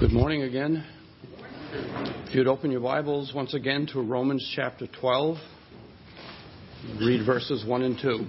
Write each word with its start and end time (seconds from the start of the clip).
Good 0.00 0.12
morning 0.12 0.42
again. 0.42 0.86
If 2.28 2.32
you'd 2.32 2.46
open 2.46 2.70
your 2.70 2.80
Bibles 2.80 3.32
once 3.34 3.52
again 3.52 3.84
to 3.94 4.00
Romans 4.00 4.48
chapter 4.54 4.86
12, 4.86 5.38
read 7.00 7.26
verses 7.26 7.64
1 7.66 7.82
and 7.82 7.98
2. 8.00 8.26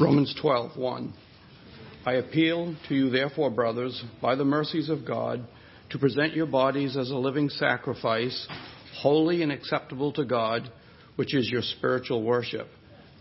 Romans 0.00 0.34
12, 0.40 0.78
1. 0.78 1.12
I 2.06 2.12
appeal 2.14 2.74
to 2.88 2.94
you, 2.94 3.10
therefore, 3.10 3.50
brothers, 3.50 4.02
by 4.22 4.34
the 4.34 4.46
mercies 4.46 4.88
of 4.88 5.04
God, 5.06 5.46
to 5.90 5.98
present 5.98 6.34
your 6.34 6.46
bodies 6.46 6.96
as 6.96 7.10
a 7.10 7.16
living 7.16 7.48
sacrifice, 7.48 8.46
holy 9.00 9.42
and 9.42 9.50
acceptable 9.50 10.12
to 10.12 10.24
God, 10.24 10.70
which 11.16 11.34
is 11.34 11.48
your 11.50 11.62
spiritual 11.62 12.22
worship. 12.22 12.68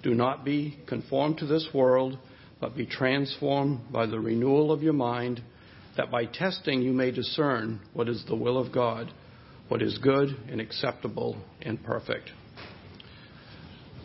Do 0.03 0.13
not 0.13 0.43
be 0.43 0.77
conformed 0.85 1.37
to 1.39 1.45
this 1.45 1.67
world, 1.73 2.17
but 2.59 2.75
be 2.75 2.85
transformed 2.85 3.91
by 3.91 4.05
the 4.05 4.19
renewal 4.19 4.71
of 4.71 4.83
your 4.83 4.93
mind, 4.93 5.41
that 5.95 6.11
by 6.11 6.25
testing 6.25 6.81
you 6.81 6.91
may 6.91 7.11
discern 7.11 7.79
what 7.93 8.09
is 8.09 8.23
the 8.27 8.35
will 8.35 8.57
of 8.57 8.73
God, 8.73 9.11
what 9.69 9.81
is 9.81 9.97
good 9.99 10.29
and 10.49 10.59
acceptable 10.59 11.37
and 11.61 11.81
perfect. 11.83 12.29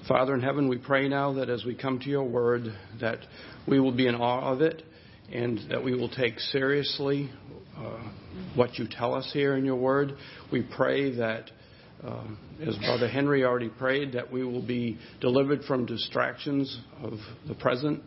Father 0.09 0.35
in 0.35 0.41
heaven, 0.41 0.69
we 0.69 0.79
pray 0.79 1.09
now 1.09 1.35
that 1.35 1.49
as 1.49 1.65
we 1.65 1.74
come 1.74 1.99
to 2.01 2.09
your 2.09 2.24
word, 2.24 2.65
that 3.01 3.19
we 3.69 3.79
will 3.79 3.93
be 3.93 4.07
in 4.07 4.15
awe 4.15 4.52
of 4.52 4.60
it 4.60 4.83
and 5.33 5.60
that 5.71 5.83
we 5.83 5.95
will 5.95 6.09
take 6.09 6.38
seriously 6.38 7.30
what 8.55 8.79
you 8.79 8.87
tell 8.91 9.15
us 9.15 9.31
here 9.33 9.57
in 9.57 9.65
your 9.65 9.77
word. 9.77 10.15
We 10.51 10.63
pray 10.63 11.16
that, 11.16 11.51
uh, 12.05 12.24
as 12.66 12.77
Brother 12.79 13.09
Henry 13.09 13.45
already 13.45 13.69
prayed, 13.69 14.13
that 14.13 14.30
we 14.30 14.45
will 14.45 14.65
be 14.65 14.99
delivered 15.21 15.63
from 15.65 15.87
distractions 15.87 16.80
of 17.02 17.15
the 17.49 17.55
present 17.55 18.02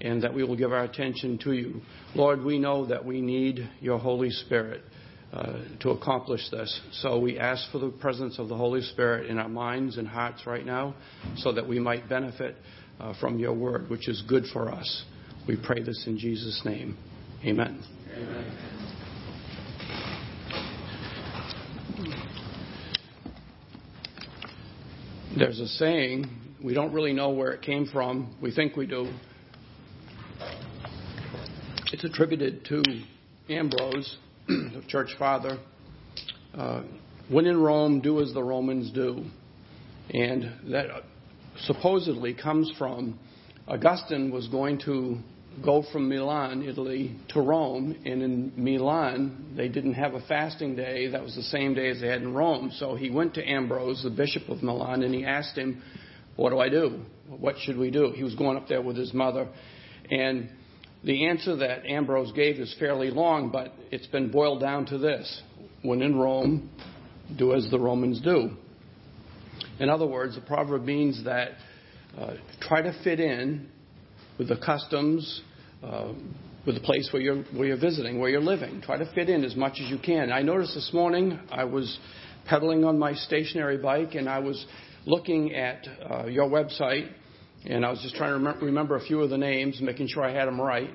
and 0.00 0.22
that 0.22 0.32
we 0.32 0.44
will 0.44 0.56
give 0.56 0.72
our 0.72 0.84
attention 0.84 1.38
to 1.38 1.52
you. 1.52 1.80
Lord, 2.14 2.44
we 2.44 2.58
know 2.58 2.86
that 2.86 3.04
we 3.04 3.20
need 3.20 3.68
your 3.80 3.98
Holy 3.98 4.30
Spirit. 4.30 4.82
Uh, 5.30 5.58
to 5.80 5.90
accomplish 5.90 6.40
this. 6.50 6.80
So 7.02 7.18
we 7.18 7.38
ask 7.38 7.70
for 7.70 7.78
the 7.78 7.90
presence 7.90 8.38
of 8.38 8.48
the 8.48 8.56
Holy 8.56 8.80
Spirit 8.80 9.28
in 9.28 9.38
our 9.38 9.48
minds 9.48 9.98
and 9.98 10.08
hearts 10.08 10.46
right 10.46 10.64
now 10.64 10.94
so 11.36 11.52
that 11.52 11.68
we 11.68 11.78
might 11.78 12.08
benefit 12.08 12.56
uh, 12.98 13.12
from 13.20 13.38
your 13.38 13.52
word, 13.52 13.90
which 13.90 14.08
is 14.08 14.22
good 14.26 14.44
for 14.54 14.70
us. 14.70 15.04
We 15.46 15.58
pray 15.62 15.82
this 15.82 16.04
in 16.06 16.16
Jesus' 16.16 16.62
name. 16.64 16.96
Amen. 17.44 17.84
Amen. 18.16 18.97
There's 25.38 25.60
a 25.60 25.68
saying, 25.68 26.28
we 26.64 26.74
don't 26.74 26.92
really 26.92 27.12
know 27.12 27.30
where 27.30 27.52
it 27.52 27.62
came 27.62 27.86
from. 27.86 28.36
We 28.42 28.50
think 28.50 28.74
we 28.76 28.86
do. 28.86 29.08
It's 31.92 32.02
attributed 32.02 32.64
to 32.64 32.82
Ambrose, 33.48 34.16
the 34.48 34.82
church 34.88 35.10
father. 35.16 35.58
Uh, 36.52 36.82
when 37.28 37.46
in 37.46 37.56
Rome, 37.62 38.00
do 38.00 38.20
as 38.20 38.34
the 38.34 38.42
Romans 38.42 38.90
do. 38.90 39.26
And 40.10 40.72
that 40.72 40.86
supposedly 41.60 42.34
comes 42.34 42.72
from 42.76 43.20
Augustine 43.68 44.32
was 44.32 44.48
going 44.48 44.80
to 44.86 45.18
go 45.64 45.84
from 45.92 46.08
Milan, 46.08 46.62
Italy, 46.62 47.16
to 47.28 47.40
Rome. 47.40 47.96
And 48.04 48.22
in 48.22 48.52
Milan, 48.56 49.54
they 49.56 49.68
didn't 49.68 49.94
have 49.94 50.14
a 50.14 50.20
fasting 50.22 50.76
day. 50.76 51.08
That 51.08 51.22
was 51.22 51.34
the 51.34 51.42
same 51.42 51.74
day 51.74 51.90
as 51.90 52.00
they 52.00 52.08
had 52.08 52.22
in 52.22 52.34
Rome. 52.34 52.72
So 52.76 52.94
he 52.94 53.10
went 53.10 53.34
to 53.34 53.44
Ambrose, 53.44 54.02
the 54.02 54.10
bishop 54.10 54.48
of 54.48 54.62
Milan, 54.62 55.02
and 55.02 55.14
he 55.14 55.24
asked 55.24 55.56
him, 55.56 55.82
What 56.36 56.50
do 56.50 56.58
I 56.58 56.68
do? 56.68 57.02
What 57.28 57.56
should 57.60 57.76
we 57.76 57.90
do? 57.90 58.12
He 58.14 58.24
was 58.24 58.34
going 58.34 58.56
up 58.56 58.68
there 58.68 58.82
with 58.82 58.96
his 58.96 59.12
mother. 59.12 59.48
And 60.10 60.50
the 61.04 61.26
answer 61.26 61.56
that 61.56 61.86
Ambrose 61.86 62.32
gave 62.32 62.58
is 62.58 62.74
fairly 62.78 63.10
long, 63.10 63.50
but 63.50 63.72
it's 63.90 64.06
been 64.06 64.30
boiled 64.30 64.60
down 64.60 64.86
to 64.86 64.98
this 64.98 65.42
When 65.82 66.02
in 66.02 66.18
Rome, 66.18 66.70
do 67.36 67.54
as 67.54 67.68
the 67.70 67.78
Romans 67.78 68.20
do. 68.20 68.50
In 69.78 69.90
other 69.90 70.06
words, 70.06 70.34
the 70.34 70.40
proverb 70.40 70.84
means 70.84 71.24
that 71.24 71.50
uh, 72.16 72.34
try 72.60 72.82
to 72.82 72.92
fit 73.04 73.20
in 73.20 73.68
with 74.38 74.48
the 74.48 74.56
customs, 74.56 75.42
uh, 75.82 76.12
with 76.66 76.74
the 76.74 76.80
place 76.80 77.08
where 77.12 77.22
you're, 77.22 77.42
where 77.44 77.68
you're 77.68 77.80
visiting, 77.80 78.18
where 78.18 78.30
you're 78.30 78.40
living. 78.40 78.80
Try 78.82 78.98
to 78.98 79.10
fit 79.14 79.28
in 79.28 79.44
as 79.44 79.56
much 79.56 79.80
as 79.82 79.90
you 79.90 79.98
can. 79.98 80.30
I 80.32 80.42
noticed 80.42 80.74
this 80.74 80.90
morning 80.92 81.38
I 81.50 81.64
was 81.64 81.98
pedaling 82.46 82.84
on 82.84 82.98
my 82.98 83.14
stationary 83.14 83.78
bike 83.78 84.14
and 84.14 84.28
I 84.28 84.40
was 84.40 84.66
looking 85.06 85.54
at 85.54 85.86
uh, 86.10 86.26
your 86.26 86.48
website 86.48 87.10
and 87.64 87.84
I 87.84 87.90
was 87.90 88.00
just 88.02 88.14
trying 88.14 88.30
to 88.30 88.34
remember, 88.34 88.66
remember 88.66 88.96
a 88.96 89.00
few 89.00 89.20
of 89.20 89.30
the 89.30 89.38
names, 89.38 89.80
making 89.80 90.08
sure 90.08 90.22
I 90.22 90.32
had 90.32 90.46
them 90.46 90.60
right. 90.60 90.90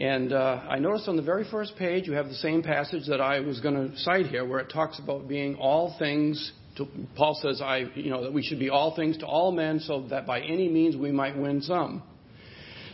And 0.00 0.32
uh, 0.32 0.62
I 0.68 0.78
noticed 0.78 1.08
on 1.08 1.16
the 1.16 1.22
very 1.22 1.44
first 1.50 1.76
page 1.76 2.06
you 2.06 2.12
have 2.12 2.28
the 2.28 2.34
same 2.34 2.62
passage 2.62 3.06
that 3.08 3.20
I 3.20 3.40
was 3.40 3.60
going 3.60 3.74
to 3.74 3.96
cite 3.98 4.26
here, 4.26 4.46
where 4.46 4.60
it 4.60 4.70
talks 4.70 4.98
about 5.00 5.28
being 5.28 5.56
all 5.56 5.96
things. 5.98 6.52
To, 6.76 6.86
Paul 7.16 7.36
says, 7.42 7.60
"I, 7.60 7.78
you 7.96 8.10
know, 8.10 8.22
that 8.22 8.32
we 8.32 8.42
should 8.42 8.60
be 8.60 8.70
all 8.70 8.94
things 8.94 9.18
to 9.18 9.26
all 9.26 9.50
men, 9.50 9.80
so 9.80 10.06
that 10.10 10.24
by 10.26 10.40
any 10.40 10.68
means 10.68 10.96
we 10.96 11.10
might 11.10 11.36
win 11.36 11.60
some." 11.62 12.04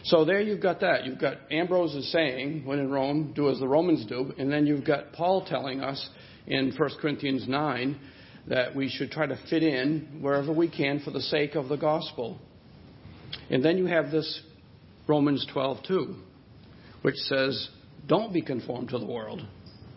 So 0.04 0.26
there 0.26 0.40
you've 0.40 0.60
got 0.60 0.80
that. 0.80 1.06
You've 1.06 1.18
got 1.18 1.38
Ambrose 1.50 1.94
is 1.94 2.12
saying, 2.12 2.66
when 2.66 2.78
in 2.78 2.90
Rome, 2.90 3.32
do 3.34 3.48
as 3.48 3.58
the 3.58 3.66
Romans 3.66 4.04
do. 4.04 4.34
And 4.36 4.52
then 4.52 4.66
you've 4.66 4.84
got 4.84 5.12
Paul 5.12 5.46
telling 5.46 5.80
us 5.80 6.08
in 6.46 6.74
1 6.76 6.90
Corinthians 7.00 7.48
9 7.48 7.98
that 8.48 8.76
we 8.76 8.90
should 8.90 9.10
try 9.10 9.24
to 9.24 9.38
fit 9.48 9.62
in 9.62 10.18
wherever 10.20 10.52
we 10.52 10.68
can 10.68 11.00
for 11.00 11.10
the 11.10 11.22
sake 11.22 11.54
of 11.54 11.68
the 11.68 11.76
gospel. 11.76 12.38
And 13.48 13.64
then 13.64 13.78
you 13.78 13.86
have 13.86 14.10
this 14.10 14.42
Romans 15.06 15.46
12:2, 15.54 16.14
which 17.00 17.16
says, 17.16 17.70
"Don't 18.06 18.32
be 18.32 18.42
conformed 18.42 18.90
to 18.90 18.98
the 18.98 19.06
world." 19.06 19.42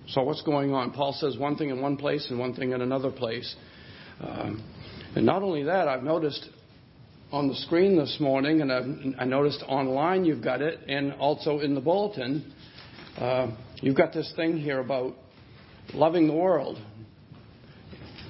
So 0.07 0.23
what's 0.23 0.41
going 0.41 0.73
on? 0.73 0.91
Paul 0.91 1.11
says 1.13 1.37
one 1.37 1.57
thing 1.57 1.69
in 1.69 1.81
one 1.81 1.97
place 1.97 2.29
and 2.29 2.39
one 2.39 2.53
thing 2.53 2.71
in 2.71 2.81
another 2.81 3.11
place. 3.11 3.55
Um, 4.21 4.63
and 5.15 5.25
not 5.25 5.43
only 5.43 5.63
that, 5.63 5.89
I've 5.89 6.03
noticed 6.03 6.49
on 7.31 7.49
the 7.49 7.55
screen 7.55 7.97
this 7.97 8.17
morning, 8.21 8.61
and 8.61 8.71
I've, 8.71 8.85
i 9.19 9.25
noticed 9.25 9.63
online 9.67 10.23
you've 10.23 10.43
got 10.43 10.61
it, 10.61 10.79
and 10.87 11.13
also 11.13 11.59
in 11.59 11.75
the 11.75 11.81
bulletin, 11.81 12.53
uh, 13.17 13.51
you've 13.81 13.97
got 13.97 14.13
this 14.13 14.31
thing 14.35 14.57
here 14.57 14.79
about 14.79 15.13
loving 15.93 16.27
the 16.27 16.33
world. 16.33 16.77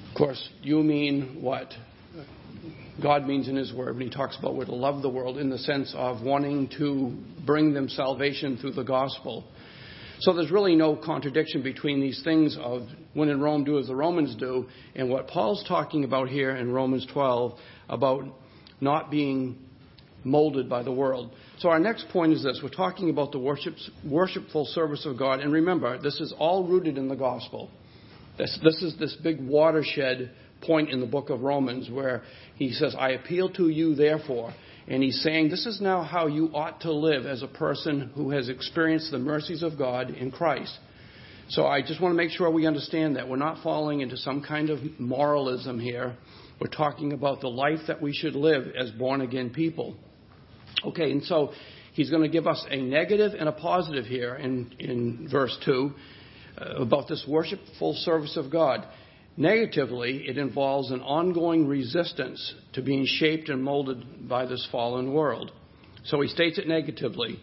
Of 0.08 0.16
course, 0.16 0.48
you 0.62 0.82
mean 0.82 1.38
what 1.40 1.72
God 3.00 3.24
means 3.24 3.48
in 3.48 3.54
His 3.54 3.72
Word 3.72 3.94
when 3.94 4.08
He 4.08 4.10
talks 4.10 4.36
about 4.36 4.56
we're 4.56 4.64
to 4.64 4.74
love 4.74 5.00
the 5.02 5.08
world 5.08 5.38
in 5.38 5.48
the 5.48 5.58
sense 5.58 5.94
of 5.96 6.22
wanting 6.22 6.68
to 6.78 7.16
bring 7.46 7.72
them 7.74 7.88
salvation 7.88 8.56
through 8.56 8.72
the 8.72 8.82
gospel. 8.82 9.44
So 10.20 10.32
there's 10.34 10.50
really 10.50 10.74
no 10.74 10.96
contradiction 10.96 11.62
between 11.62 12.00
these 12.00 12.20
things 12.24 12.56
of 12.60 12.88
when 13.14 13.28
in 13.28 13.40
Rome 13.40 13.62
do 13.62 13.78
as 13.78 13.86
the 13.86 13.94
Romans 13.94 14.34
do 14.34 14.66
and 14.96 15.08
what 15.08 15.28
Paul's 15.28 15.64
talking 15.68 16.02
about 16.02 16.28
here 16.28 16.56
in 16.56 16.72
Romans 16.72 17.06
12 17.12 17.56
about 17.88 18.24
not 18.80 19.10
being 19.10 19.58
molded 20.24 20.68
by 20.68 20.82
the 20.82 20.92
world. 20.92 21.30
So 21.58 21.68
our 21.68 21.78
next 21.78 22.08
point 22.10 22.32
is 22.32 22.42
this. 22.42 22.60
We're 22.62 22.70
talking 22.70 23.10
about 23.10 23.32
the 23.32 23.38
worship, 23.38 23.74
worshipful 24.04 24.66
service 24.66 25.06
of 25.06 25.18
God. 25.18 25.40
And 25.40 25.52
remember, 25.52 26.00
this 26.00 26.20
is 26.20 26.34
all 26.38 26.66
rooted 26.66 26.98
in 26.98 27.08
the 27.08 27.16
gospel. 27.16 27.70
This, 28.36 28.58
this 28.62 28.82
is 28.82 28.96
this 28.98 29.16
big 29.22 29.40
watershed 29.40 30.30
point 30.62 30.90
in 30.90 31.00
the 31.00 31.06
book 31.06 31.30
of 31.30 31.40
Romans 31.40 31.88
where 31.90 32.22
he 32.56 32.72
says, 32.72 32.94
I 32.98 33.10
appeal 33.10 33.50
to 33.54 33.68
you, 33.68 33.94
therefore. 33.94 34.52
And 34.86 35.02
he's 35.02 35.20
saying, 35.22 35.50
This 35.50 35.66
is 35.66 35.80
now 35.80 36.02
how 36.02 36.26
you 36.26 36.46
ought 36.54 36.80
to 36.82 36.92
live 36.92 37.26
as 37.26 37.42
a 37.42 37.48
person 37.48 38.10
who 38.14 38.30
has 38.30 38.48
experienced 38.48 39.10
the 39.10 39.18
mercies 39.18 39.62
of 39.62 39.76
God 39.76 40.10
in 40.10 40.30
Christ. 40.30 40.76
So 41.50 41.66
I 41.66 41.80
just 41.80 42.00
want 42.00 42.12
to 42.12 42.16
make 42.16 42.30
sure 42.30 42.50
we 42.50 42.66
understand 42.66 43.16
that. 43.16 43.28
We're 43.28 43.36
not 43.36 43.62
falling 43.62 44.00
into 44.00 44.16
some 44.16 44.42
kind 44.42 44.70
of 44.70 44.78
moralism 44.98 45.78
here. 45.78 46.16
We're 46.60 46.68
talking 46.68 47.12
about 47.12 47.40
the 47.40 47.48
life 47.48 47.80
that 47.86 48.02
we 48.02 48.12
should 48.12 48.34
live 48.34 48.74
as 48.76 48.90
born 48.90 49.20
again 49.20 49.50
people. 49.50 49.96
Okay, 50.84 51.10
and 51.10 51.22
so 51.24 51.52
he's 51.92 52.10
going 52.10 52.22
to 52.22 52.28
give 52.28 52.46
us 52.46 52.64
a 52.68 52.76
negative 52.76 53.32
and 53.38 53.48
a 53.48 53.52
positive 53.52 54.06
here 54.06 54.34
in, 54.34 54.72
in 54.78 55.28
verse 55.30 55.56
2 55.64 55.92
uh, 56.60 56.64
about 56.82 57.08
this 57.08 57.24
worshipful 57.28 57.94
service 57.94 58.36
of 58.36 58.50
God. 58.50 58.86
Negatively, 59.36 60.24
it 60.26 60.36
involves 60.36 60.90
an 60.90 61.00
ongoing 61.00 61.68
resistance 61.68 62.54
to 62.72 62.82
being 62.82 63.06
shaped 63.06 63.48
and 63.48 63.62
molded 63.62 64.28
by 64.28 64.46
this 64.46 64.66
fallen 64.72 65.12
world. 65.12 65.52
So 66.04 66.20
he 66.20 66.28
states 66.28 66.58
it 66.58 66.66
negatively 66.66 67.40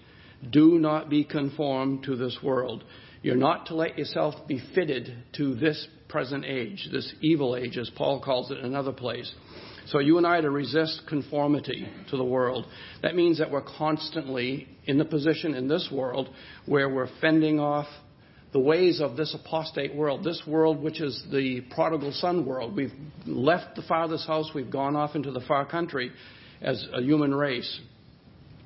do 0.52 0.78
not 0.78 1.10
be 1.10 1.24
conformed 1.24 2.04
to 2.04 2.16
this 2.16 2.38
world. 2.44 2.84
You're 3.22 3.36
not 3.36 3.68
to 3.68 3.76
let 3.76 3.98
yourself 3.98 4.36
be 4.48 4.62
fitted 4.76 5.12
to 5.38 5.56
this 5.56 5.88
present 6.08 6.46
age, 6.46 6.88
this 6.92 7.14
evil 7.22 7.56
age, 7.56 7.78
as 7.78 7.90
Paul 7.96 8.22
calls 8.22 8.52
it 8.52 8.60
in 8.60 8.66
another 8.66 8.92
place. 8.92 9.34
So 9.88 10.00
you 10.00 10.18
and 10.18 10.26
I 10.26 10.42
to 10.42 10.50
resist 10.50 11.04
conformity 11.08 11.88
to 12.10 12.18
the 12.18 12.24
world. 12.24 12.66
That 13.04 13.16
means 13.16 13.38
that 13.38 13.52
we're 13.52 13.62
constantly 13.62 14.68
in 14.86 14.98
the 14.98 15.06
position 15.06 15.54
in 15.54 15.68
this 15.68 15.90
world 15.92 16.30
where 16.66 16.90
we're 16.90 17.10
fending 17.22 17.60
off 17.60 17.88
the 18.52 18.60
ways 18.60 19.02
of 19.02 19.18
this 19.18 19.36
apostate 19.36 19.94
world, 19.94 20.24
this 20.24 20.42
world 20.48 20.82
which 20.82 21.02
is 21.02 21.24
the 21.32 21.62
prodigal 21.72 22.14
son 22.14 22.46
world. 22.46 22.76
We've 22.76 22.94
left 23.26 23.76
the 23.76 23.82
father's 23.84 24.26
house, 24.26 24.50
we've 24.56 24.72
gone 24.72 24.96
off 24.96 25.16
into 25.16 25.32
the 25.32 25.42
far 25.42 25.66
country 25.66 26.12
as 26.62 26.88
a 26.94 27.02
human 27.02 27.36
race. 27.36 27.80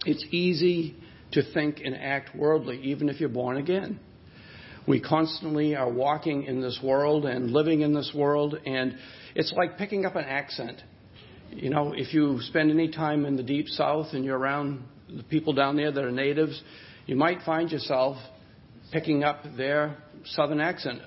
It's 0.05 0.23
easy 0.31 0.95
to 1.31 1.41
think 1.53 1.81
and 1.83 1.95
act 1.95 2.35
worldly, 2.35 2.79
even 2.83 3.09
if 3.09 3.19
you're 3.19 3.29
born 3.29 3.57
again. 3.57 3.99
We 4.87 4.99
constantly 4.99 5.75
are 5.75 5.91
walking 5.91 6.43
in 6.43 6.61
this 6.61 6.79
world 6.83 7.25
and 7.25 7.51
living 7.51 7.81
in 7.81 7.93
this 7.93 8.11
world, 8.15 8.55
and 8.65 8.95
it's 9.35 9.53
like 9.53 9.77
picking 9.77 10.05
up 10.05 10.15
an 10.15 10.25
accent. 10.25 10.81
You 11.51 11.69
know, 11.69 11.93
if 11.95 12.13
you 12.13 12.39
spend 12.41 12.71
any 12.71 12.89
time 12.89 13.25
in 13.25 13.35
the 13.35 13.43
deep 13.43 13.67
south 13.67 14.07
and 14.13 14.23
you're 14.23 14.37
around 14.37 14.83
the 15.15 15.23
people 15.23 15.53
down 15.53 15.75
there 15.75 15.91
that 15.91 16.03
are 16.03 16.11
natives, 16.11 16.61
you 17.05 17.15
might 17.15 17.41
find 17.41 17.71
yourself 17.71 18.17
picking 18.91 19.23
up 19.23 19.43
their 19.57 19.97
southern 20.25 20.59
accent. 20.59 21.01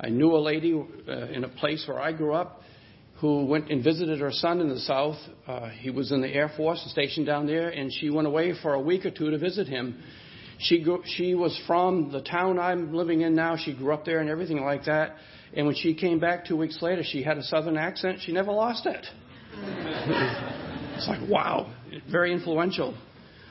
I 0.00 0.08
knew 0.08 0.34
a 0.34 0.38
lady 0.38 0.74
uh, 0.74 1.12
in 1.28 1.44
a 1.44 1.48
place 1.48 1.84
where 1.86 2.00
I 2.00 2.12
grew 2.12 2.34
up 2.34 2.60
who 3.20 3.46
went 3.46 3.70
and 3.70 3.82
visited 3.82 4.20
her 4.20 4.32
son 4.32 4.60
in 4.60 4.68
the 4.68 4.80
south. 4.80 5.16
Uh, 5.46 5.68
he 5.68 5.90
was 5.90 6.12
in 6.12 6.20
the 6.20 6.28
Air 6.28 6.50
Force, 6.56 6.84
stationed 6.90 7.26
down 7.26 7.46
there, 7.46 7.68
and 7.68 7.90
she 7.92 8.10
went 8.10 8.26
away 8.26 8.52
for 8.60 8.74
a 8.74 8.80
week 8.80 9.06
or 9.06 9.10
two 9.10 9.30
to 9.30 9.38
visit 9.38 9.68
him. 9.68 10.02
She 10.58 10.84
she 11.16 11.34
was 11.34 11.58
from 11.66 12.10
the 12.12 12.22
town 12.22 12.58
I'm 12.58 12.94
living 12.94 13.22
in 13.22 13.34
now. 13.34 13.56
She 13.56 13.74
grew 13.74 13.92
up 13.92 14.04
there 14.04 14.20
and 14.20 14.30
everything 14.30 14.62
like 14.62 14.84
that. 14.84 15.16
And 15.56 15.66
when 15.66 15.74
she 15.74 15.94
came 15.94 16.18
back 16.18 16.46
two 16.46 16.56
weeks 16.56 16.80
later, 16.82 17.02
she 17.04 17.22
had 17.22 17.38
a 17.38 17.42
southern 17.42 17.76
accent. 17.76 18.20
She 18.22 18.32
never 18.32 18.52
lost 18.52 18.86
it. 18.86 19.06
it's 20.96 21.08
like 21.08 21.28
wow, 21.28 21.72
very 22.10 22.32
influential. 22.32 22.96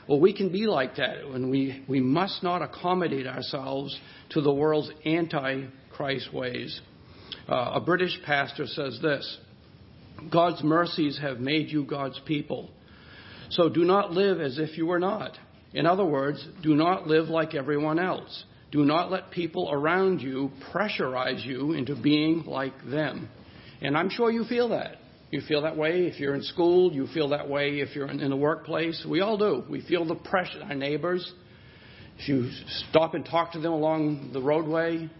Well, 0.08 0.20
we 0.20 0.34
can 0.34 0.52
be 0.52 0.66
like 0.66 0.96
that 0.96 1.28
when 1.30 1.48
we, 1.48 1.82
we 1.88 2.00
must 2.00 2.42
not 2.42 2.60
accommodate 2.60 3.26
ourselves 3.26 3.98
to 4.30 4.42
the 4.42 4.52
world's 4.52 4.90
anti 5.04 5.66
Christ 5.92 6.32
ways. 6.32 6.80
Uh, 7.48 7.72
a 7.74 7.80
British 7.80 8.18
pastor 8.24 8.66
says 8.66 8.98
this 9.00 9.38
God's 10.30 10.62
mercies 10.62 11.18
have 11.20 11.38
made 11.38 11.70
you 11.70 11.84
God's 11.84 12.20
people. 12.26 12.70
So 13.50 13.68
do 13.68 13.84
not 13.84 14.12
live 14.12 14.40
as 14.40 14.58
if 14.58 14.76
you 14.76 14.86
were 14.86 14.98
not. 14.98 15.38
In 15.74 15.86
other 15.86 16.04
words, 16.04 16.46
do 16.62 16.74
not 16.74 17.08
live 17.08 17.28
like 17.28 17.54
everyone 17.54 17.98
else. 17.98 18.44
Do 18.70 18.84
not 18.84 19.10
let 19.10 19.30
people 19.30 19.70
around 19.70 20.20
you 20.20 20.50
pressurize 20.72 21.44
you 21.44 21.72
into 21.72 22.00
being 22.00 22.44
like 22.46 22.74
them. 22.88 23.28
And 23.82 23.96
I'm 23.96 24.08
sure 24.08 24.30
you 24.30 24.44
feel 24.44 24.70
that. 24.70 24.96
You 25.30 25.40
feel 25.48 25.62
that 25.62 25.76
way 25.76 26.06
if 26.06 26.20
you're 26.20 26.36
in 26.36 26.42
school. 26.42 26.92
You 26.92 27.08
feel 27.08 27.30
that 27.30 27.48
way 27.48 27.80
if 27.80 27.96
you're 27.96 28.08
in, 28.08 28.20
in 28.20 28.30
the 28.30 28.36
workplace. 28.36 29.04
We 29.08 29.20
all 29.20 29.36
do. 29.36 29.64
We 29.68 29.80
feel 29.80 30.04
the 30.04 30.14
pressure. 30.14 30.62
Our 30.62 30.76
neighbors. 30.76 31.30
If 32.18 32.28
you 32.28 32.50
stop 32.90 33.14
and 33.14 33.24
talk 33.24 33.52
to 33.52 33.60
them 33.60 33.72
along 33.72 34.30
the 34.32 34.40
roadway 34.40 35.10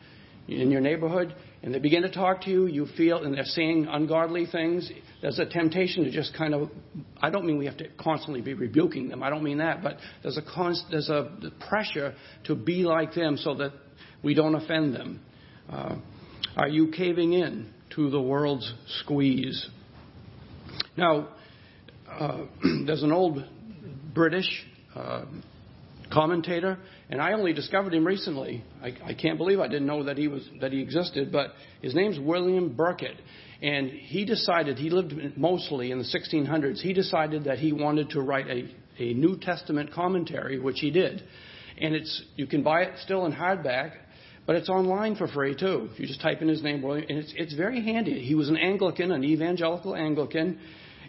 in 0.46 0.70
your 0.70 0.80
neighborhood, 0.80 1.34
and 1.64 1.74
they 1.74 1.78
begin 1.78 2.02
to 2.02 2.10
talk 2.10 2.42
to 2.42 2.50
you, 2.50 2.66
you 2.66 2.84
feel, 2.94 3.24
and 3.24 3.32
they're 3.32 3.42
saying 3.42 3.86
ungodly 3.90 4.44
things. 4.44 4.92
There's 5.22 5.38
a 5.38 5.46
temptation 5.46 6.04
to 6.04 6.10
just 6.10 6.36
kind 6.36 6.52
of. 6.52 6.68
I 7.22 7.30
don't 7.30 7.46
mean 7.46 7.56
we 7.56 7.64
have 7.64 7.78
to 7.78 7.88
constantly 7.98 8.42
be 8.42 8.52
rebuking 8.52 9.08
them. 9.08 9.22
I 9.22 9.30
don't 9.30 9.42
mean 9.42 9.56
that, 9.58 9.82
but 9.82 9.96
there's 10.22 10.36
a 10.36 10.42
const, 10.42 10.84
there's 10.90 11.08
a 11.08 11.30
pressure 11.66 12.14
to 12.44 12.54
be 12.54 12.84
like 12.84 13.14
them 13.14 13.38
so 13.38 13.54
that 13.54 13.72
we 14.22 14.34
don't 14.34 14.54
offend 14.54 14.94
them. 14.94 15.20
Uh, 15.70 15.96
are 16.54 16.68
you 16.68 16.90
caving 16.90 17.32
in 17.32 17.72
to 17.94 18.10
the 18.10 18.20
world's 18.20 18.70
squeeze? 19.00 19.66
Now, 20.98 21.30
uh, 22.06 22.44
there's 22.86 23.02
an 23.02 23.12
old 23.12 23.42
British 24.12 24.66
uh, 24.94 25.24
commentator, 26.12 26.78
and 27.10 27.20
I 27.20 27.32
only 27.32 27.52
discovered 27.52 27.94
him 27.94 28.06
recently. 28.06 28.64
I, 28.82 28.94
I 29.04 29.14
can't 29.14 29.38
believe 29.38 29.60
I 29.60 29.68
didn't 29.68 29.86
know 29.86 30.04
that 30.04 30.16
he 30.16 30.28
was 30.28 30.42
that 30.60 30.72
he 30.72 30.80
existed, 30.80 31.30
but 31.30 31.52
his 31.82 31.94
name's 31.94 32.18
William 32.18 32.74
Burkitt, 32.74 33.16
and 33.62 33.88
he 33.90 34.24
decided 34.24 34.78
he 34.78 34.90
lived 34.90 35.36
mostly 35.36 35.90
in 35.90 35.98
the 35.98 36.04
1600s. 36.04 36.80
He 36.80 36.92
decided 36.92 37.44
that 37.44 37.58
he 37.58 37.72
wanted 37.72 38.10
to 38.10 38.20
write 38.20 38.46
a, 38.48 38.68
a 39.02 39.14
New 39.14 39.38
Testament 39.38 39.92
commentary, 39.92 40.58
which 40.58 40.80
he 40.80 40.90
did, 40.90 41.22
and 41.78 41.94
it's 41.94 42.22
you 42.36 42.46
can 42.46 42.62
buy 42.62 42.82
it 42.82 42.98
still 43.02 43.26
in 43.26 43.32
hardback. 43.32 43.92
But 44.46 44.56
it's 44.56 44.68
online 44.68 45.16
for 45.16 45.26
free 45.26 45.56
too. 45.56 45.88
You 45.96 46.06
just 46.06 46.20
type 46.20 46.42
in 46.42 46.48
his 46.48 46.62
name, 46.62 46.82
William, 46.82 47.06
and 47.08 47.18
it's 47.18 47.32
it's 47.34 47.54
very 47.54 47.82
handy. 47.82 48.20
He 48.20 48.34
was 48.34 48.50
an 48.50 48.58
Anglican, 48.58 49.10
an 49.10 49.24
evangelical 49.24 49.94
Anglican, 49.94 50.58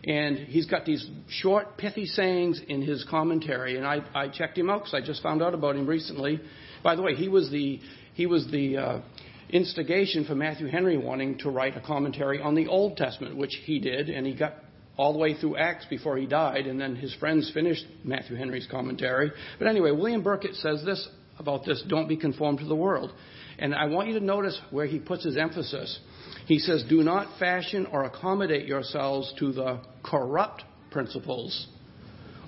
and 0.05 0.37
he's 0.37 0.67
got 0.67 0.85
these 0.85 1.05
short, 1.29 1.77
pithy 1.77 2.05
sayings 2.05 2.61
in 2.67 2.81
his 2.81 3.03
commentary. 3.09 3.77
And 3.77 3.85
I, 3.85 4.03
I 4.13 4.27
checked 4.27 4.57
him 4.57 4.69
out 4.69 4.81
because 4.83 4.93
I 4.93 5.01
just 5.05 5.23
found 5.23 5.41
out 5.41 5.53
about 5.53 5.75
him 5.75 5.87
recently. 5.87 6.39
By 6.83 6.95
the 6.95 7.01
way, 7.01 7.15
he 7.15 7.27
was 7.27 7.49
the 7.49 7.79
he 8.13 8.27
was 8.27 8.47
the 8.51 8.77
uh, 8.77 9.01
instigation 9.49 10.25
for 10.25 10.35
Matthew 10.35 10.67
Henry 10.67 10.97
wanting 10.97 11.39
to 11.39 11.49
write 11.49 11.75
a 11.75 11.81
commentary 11.81 12.39
on 12.39 12.55
the 12.55 12.67
Old 12.67 12.97
Testament, 12.97 13.35
which 13.35 13.55
he 13.63 13.79
did, 13.79 14.09
and 14.09 14.25
he 14.25 14.33
got 14.33 14.53
all 14.95 15.11
the 15.11 15.19
way 15.19 15.33
through 15.33 15.57
Acts 15.57 15.85
before 15.89 16.17
he 16.17 16.25
died, 16.25 16.67
and 16.67 16.79
then 16.79 16.95
his 16.95 17.13
friends 17.15 17.51
finished 17.53 17.83
Matthew 18.03 18.37
Henry's 18.37 18.67
commentary. 18.69 19.31
But 19.59 19.67
anyway, 19.67 19.91
William 19.91 20.23
Burkitt 20.23 20.55
says 20.61 20.85
this 20.85 21.09
about 21.39 21.65
this: 21.65 21.83
"Don't 21.87 22.07
be 22.07 22.15
conformed 22.15 22.59
to 22.59 22.65
the 22.65 22.75
world." 22.75 23.11
And 23.57 23.73
I 23.73 23.85
want 23.85 24.09
you 24.09 24.19
to 24.19 24.25
notice 24.25 24.59
where 24.69 24.85
he 24.85 24.99
puts 24.99 25.23
his 25.23 25.37
emphasis. 25.37 25.99
He 26.45 26.59
says, 26.59 26.83
Do 26.87 27.03
not 27.03 27.39
fashion 27.39 27.87
or 27.91 28.03
accommodate 28.03 28.67
yourselves 28.67 29.33
to 29.39 29.51
the 29.51 29.81
corrupt 30.03 30.63
principles 30.91 31.67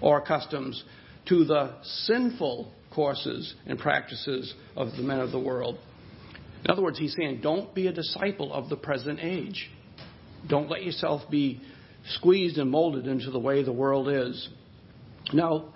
or 0.01 0.21
customs, 0.21 0.83
to 1.27 1.43
the 1.43 1.73
sinful 1.83 2.71
courses 2.93 3.53
and 3.65 3.77
practices 3.77 4.53
of 4.75 4.91
the 4.95 5.03
men 5.03 5.19
of 5.19 5.31
the 5.31 5.39
world. 5.39 5.77
In 6.63 6.71
other 6.71 6.81
words, 6.81 6.97
he's 6.97 7.15
saying, 7.15 7.41
Don't 7.41 7.73
be 7.73 7.87
a 7.87 7.93
disciple 7.93 8.53
of 8.53 8.69
the 8.69 8.75
present 8.75 9.19
age. 9.21 9.69
Don't 10.47 10.69
let 10.69 10.83
yourself 10.83 11.29
be 11.29 11.61
squeezed 12.09 12.57
and 12.57 12.69
molded 12.69 13.07
into 13.07 13.31
the 13.31 13.39
way 13.39 13.63
the 13.63 13.71
world 13.71 14.07
is. 14.09 14.49
Now, 15.33 15.73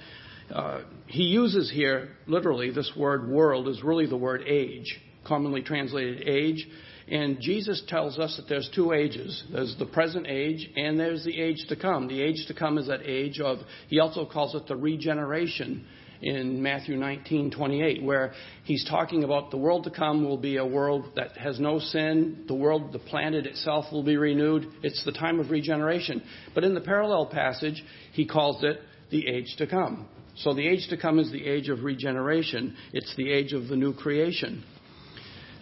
uh, 0.54 0.82
he 1.08 1.24
uses 1.24 1.72
here, 1.72 2.10
literally, 2.28 2.72
this 2.72 2.92
word 2.96 3.30
world 3.30 3.68
is 3.68 3.84
really 3.84 4.06
the 4.06 4.18
word 4.18 4.44
age, 4.48 5.00
commonly 5.26 5.62
translated 5.62 6.28
age. 6.28 6.68
And 7.12 7.42
Jesus 7.42 7.84
tells 7.90 8.18
us 8.18 8.38
that 8.38 8.48
there's 8.48 8.70
two 8.74 8.94
ages. 8.94 9.44
There's 9.52 9.76
the 9.78 9.86
present 9.86 10.28
age 10.28 10.70
and 10.78 10.98
there's 10.98 11.26
the 11.26 11.42
age 11.42 11.66
to 11.68 11.76
come. 11.76 12.08
The 12.08 12.22
age 12.22 12.46
to 12.48 12.54
come 12.54 12.78
is 12.78 12.88
that 12.88 13.02
age 13.04 13.42
of, 13.42 13.60
he 13.90 14.00
also 14.00 14.26
calls 14.26 14.56
it 14.56 14.66
the 14.68 14.78
regeneration 14.78 15.86
in 16.22 16.62
Matthew 16.62 16.96
19:28 16.96 18.04
where 18.04 18.32
he's 18.64 18.86
talking 18.86 19.26
about 19.26 19.52
the 19.52 19.58
world 19.58 19.84
to 19.84 19.90
come 19.90 20.24
will 20.24 20.38
be 20.38 20.56
a 20.56 20.66
world 20.66 21.12
that 21.16 21.36
has 21.36 21.60
no 21.60 21.80
sin, 21.80 22.46
the 22.48 22.54
world 22.54 22.94
the 22.94 23.00
planet 23.00 23.46
itself 23.46 23.92
will 23.92 24.04
be 24.04 24.16
renewed. 24.16 24.68
It's 24.82 25.04
the 25.04 25.12
time 25.12 25.40
of 25.40 25.52
regeneration. 25.52 26.22
But 26.54 26.64
in 26.64 26.76
the 26.76 26.82
parallel 26.82 27.26
passage, 27.26 27.84
he 28.14 28.26
calls 28.26 28.64
it 28.64 28.80
the 29.10 29.28
age 29.28 29.56
to 29.58 29.68
come. 29.68 30.08
So 30.38 30.54
the 30.54 30.66
age 30.66 30.88
to 30.90 30.98
come 30.98 31.20
is 31.20 31.30
the 31.32 31.46
age 31.46 31.68
of 31.68 31.84
regeneration. 31.84 32.78
It's 32.94 33.14
the 33.18 33.30
age 33.32 33.52
of 33.52 33.68
the 33.68 33.76
new 33.76 33.94
creation. 33.94 34.64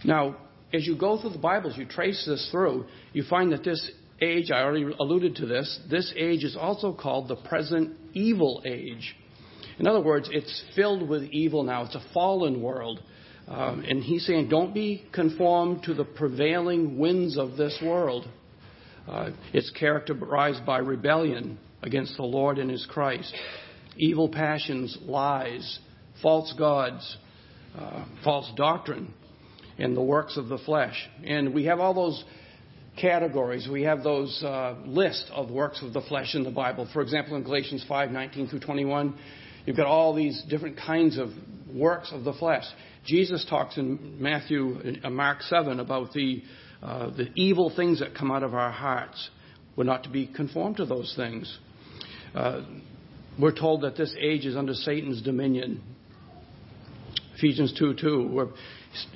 Now, 0.03 0.35
as 0.73 0.85
you 0.85 0.95
go 0.95 1.19
through 1.19 1.31
the 1.31 1.39
Bibles, 1.39 1.77
you 1.77 1.85
trace 1.85 2.23
this 2.25 2.49
through, 2.51 2.85
you 3.13 3.23
find 3.23 3.51
that 3.51 3.63
this 3.63 3.91
age, 4.21 4.51
I 4.51 4.61
already 4.61 4.85
alluded 4.99 5.35
to 5.37 5.45
this, 5.45 5.79
this 5.89 6.13
age 6.15 6.43
is 6.43 6.55
also 6.55 6.93
called 6.93 7.27
the 7.27 7.35
present 7.35 7.95
evil 8.13 8.61
age. 8.65 9.15
In 9.79 9.87
other 9.87 10.01
words, 10.01 10.29
it's 10.31 10.63
filled 10.75 11.07
with 11.07 11.23
evil 11.23 11.63
now. 11.63 11.85
It's 11.85 11.95
a 11.95 12.03
fallen 12.13 12.61
world. 12.61 13.01
Um, 13.47 13.83
and 13.87 14.03
he's 14.03 14.25
saying, 14.27 14.49
don't 14.49 14.73
be 14.73 15.05
conformed 15.11 15.83
to 15.83 15.93
the 15.93 16.03
prevailing 16.03 16.99
winds 16.99 17.37
of 17.37 17.57
this 17.57 17.79
world. 17.83 18.27
Uh, 19.07 19.31
it's 19.53 19.71
characterized 19.71 20.65
by 20.65 20.79
rebellion 20.79 21.57
against 21.81 22.15
the 22.17 22.23
Lord 22.23 22.59
and 22.59 22.69
his 22.69 22.85
Christ, 22.87 23.33
evil 23.97 24.29
passions, 24.29 24.95
lies, 25.01 25.79
false 26.21 26.53
gods, 26.57 27.17
uh, 27.75 28.05
false 28.23 28.51
doctrine, 28.55 29.13
and 29.79 29.95
the 29.95 30.01
works 30.01 30.37
of 30.37 30.47
the 30.47 30.57
flesh. 30.59 31.09
And 31.25 31.53
we 31.53 31.65
have 31.65 31.79
all 31.79 31.93
those 31.93 32.23
categories. 32.99 33.67
We 33.71 33.83
have 33.83 34.03
those 34.03 34.41
uh, 34.43 34.75
list 34.85 35.25
of 35.31 35.49
works 35.49 35.81
of 35.81 35.93
the 35.93 36.01
flesh 36.01 36.35
in 36.35 36.43
the 36.43 36.51
Bible. 36.51 36.87
For 36.91 37.01
example, 37.01 37.35
in 37.35 37.43
Galatians 37.43 37.85
5, 37.87 38.11
19 38.11 38.47
through 38.47 38.59
21, 38.59 39.17
you've 39.65 39.77
got 39.77 39.87
all 39.87 40.13
these 40.13 40.43
different 40.49 40.77
kinds 40.77 41.17
of 41.17 41.29
works 41.73 42.11
of 42.11 42.23
the 42.23 42.33
flesh. 42.33 42.63
Jesus 43.05 43.45
talks 43.49 43.77
in 43.77 44.17
Matthew, 44.21 44.97
uh, 45.03 45.09
Mark 45.09 45.41
7 45.43 45.79
about 45.79 46.11
the, 46.13 46.43
uh, 46.83 47.09
the 47.11 47.27
evil 47.35 47.71
things 47.73 47.99
that 47.99 48.15
come 48.15 48.31
out 48.31 48.43
of 48.43 48.53
our 48.53 48.71
hearts. 48.71 49.29
We're 49.75 49.85
not 49.85 50.03
to 50.03 50.09
be 50.09 50.27
conformed 50.27 50.77
to 50.77 50.85
those 50.85 51.13
things. 51.15 51.57
Uh, 52.35 52.61
we're 53.39 53.57
told 53.57 53.81
that 53.81 53.95
this 53.95 54.13
age 54.19 54.45
is 54.45 54.57
under 54.57 54.73
Satan's 54.73 55.21
dominion. 55.21 55.81
Ephesians 57.37 57.73
2 57.79 57.93
2, 57.93 58.27
where 58.27 58.47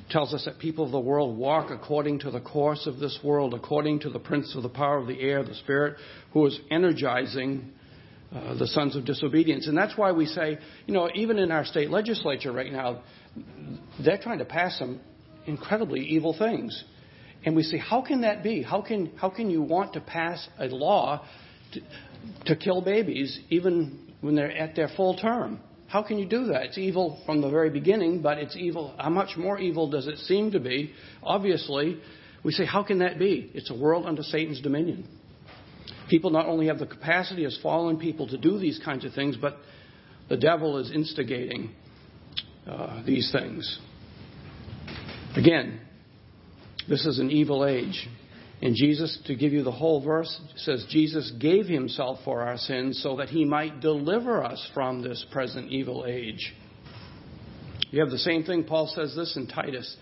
tells 0.09 0.33
us 0.33 0.45
that 0.45 0.59
people 0.59 0.85
of 0.85 0.91
the 0.91 0.99
world 0.99 1.37
walk 1.37 1.71
according 1.71 2.19
to 2.19 2.31
the 2.31 2.39
course 2.41 2.87
of 2.87 2.99
this 2.99 3.19
world, 3.23 3.53
according 3.53 3.99
to 4.01 4.09
the 4.09 4.19
prince 4.19 4.55
of 4.55 4.63
the 4.63 4.69
power 4.69 4.97
of 4.97 5.07
the 5.07 5.19
air, 5.19 5.43
the 5.43 5.55
spirit, 5.55 5.97
who 6.31 6.45
is 6.45 6.59
energizing 6.71 7.71
uh, 8.33 8.55
the 8.57 8.67
sons 8.67 8.95
of 8.95 9.05
disobedience. 9.05 9.67
And 9.67 9.77
that's 9.77 9.97
why 9.97 10.11
we 10.11 10.25
say, 10.25 10.57
you 10.87 10.93
know, 10.93 11.09
even 11.13 11.37
in 11.37 11.51
our 11.51 11.65
state 11.65 11.89
legislature 11.89 12.51
right 12.51 12.71
now, 12.71 13.03
they're 14.03 14.17
trying 14.17 14.39
to 14.39 14.45
pass 14.45 14.77
some 14.79 14.99
incredibly 15.45 16.01
evil 16.01 16.35
things. 16.37 16.83
And 17.45 17.55
we 17.55 17.63
say, 17.63 17.77
how 17.77 18.01
can 18.01 18.21
that 18.21 18.41
be? 18.41 18.63
How 18.63 18.81
can, 18.81 19.11
how 19.17 19.29
can 19.29 19.49
you 19.49 19.61
want 19.61 19.93
to 19.93 20.01
pass 20.01 20.47
a 20.59 20.65
law 20.65 21.25
to, 21.73 21.81
to 22.45 22.55
kill 22.55 22.81
babies 22.81 23.39
even 23.49 24.13
when 24.21 24.35
they're 24.35 24.55
at 24.55 24.75
their 24.75 24.89
full 24.95 25.15
term? 25.15 25.59
How 25.93 26.01
can 26.01 26.17
you 26.17 26.25
do 26.25 26.45
that? 26.45 26.63
It's 26.63 26.79
evil 26.79 27.21
from 27.23 27.41
the 27.41 27.51
very 27.51 27.69
beginning, 27.69 28.23
but 28.23 28.39
it's 28.39 28.55
evil. 28.55 28.95
How 28.97 29.11
much 29.11 29.37
more 29.37 29.59
evil 29.59 29.87
does 29.91 30.07
it 30.07 30.17
seem 30.17 30.49
to 30.53 30.59
be? 30.59 30.91
Obviously, 31.21 31.99
we 32.43 32.51
say, 32.51 32.65
how 32.65 32.81
can 32.81 32.97
that 32.97 33.19
be? 33.19 33.51
It's 33.53 33.69
a 33.69 33.75
world 33.75 34.07
under 34.07 34.23
Satan's 34.23 34.59
dominion. 34.59 35.07
People 36.09 36.31
not 36.31 36.47
only 36.47 36.65
have 36.65 36.79
the 36.79 36.87
capacity 36.87 37.45
as 37.45 37.59
fallen 37.61 37.99
people 37.99 38.27
to 38.29 38.39
do 38.39 38.57
these 38.57 38.81
kinds 38.83 39.05
of 39.05 39.13
things, 39.13 39.37
but 39.39 39.57
the 40.29 40.35
devil 40.35 40.79
is 40.79 40.89
instigating 40.89 41.69
uh, 42.67 43.03
these 43.05 43.31
things. 43.31 43.77
Again, 45.35 45.79
this 46.89 47.05
is 47.05 47.19
an 47.19 47.29
evil 47.29 47.67
age. 47.67 48.09
And 48.63 48.77
Jesus, 48.77 49.19
to 49.25 49.35
give 49.35 49.51
you 49.51 49.61
the 49.61 49.73
whole 49.73 50.01
verse, 50.01 50.39
says 50.55 50.85
Jesus 50.89 51.33
gave 51.37 51.65
himself 51.67 52.19
for 52.23 52.43
our 52.43 52.57
sins 52.57 53.01
so 53.03 53.17
that 53.17 53.27
he 53.27 53.43
might 53.43 53.81
deliver 53.81 54.41
us 54.41 54.65
from 54.73 55.01
this 55.01 55.23
present 55.33 55.69
evil 55.69 56.05
age. 56.07 56.55
You 57.91 57.99
have 57.99 58.09
the 58.09 58.17
same 58.17 58.45
thing, 58.45 58.63
Paul 58.63 58.87
says 58.87 59.13
this 59.17 59.35
in 59.35 59.47
Titus. 59.47 59.97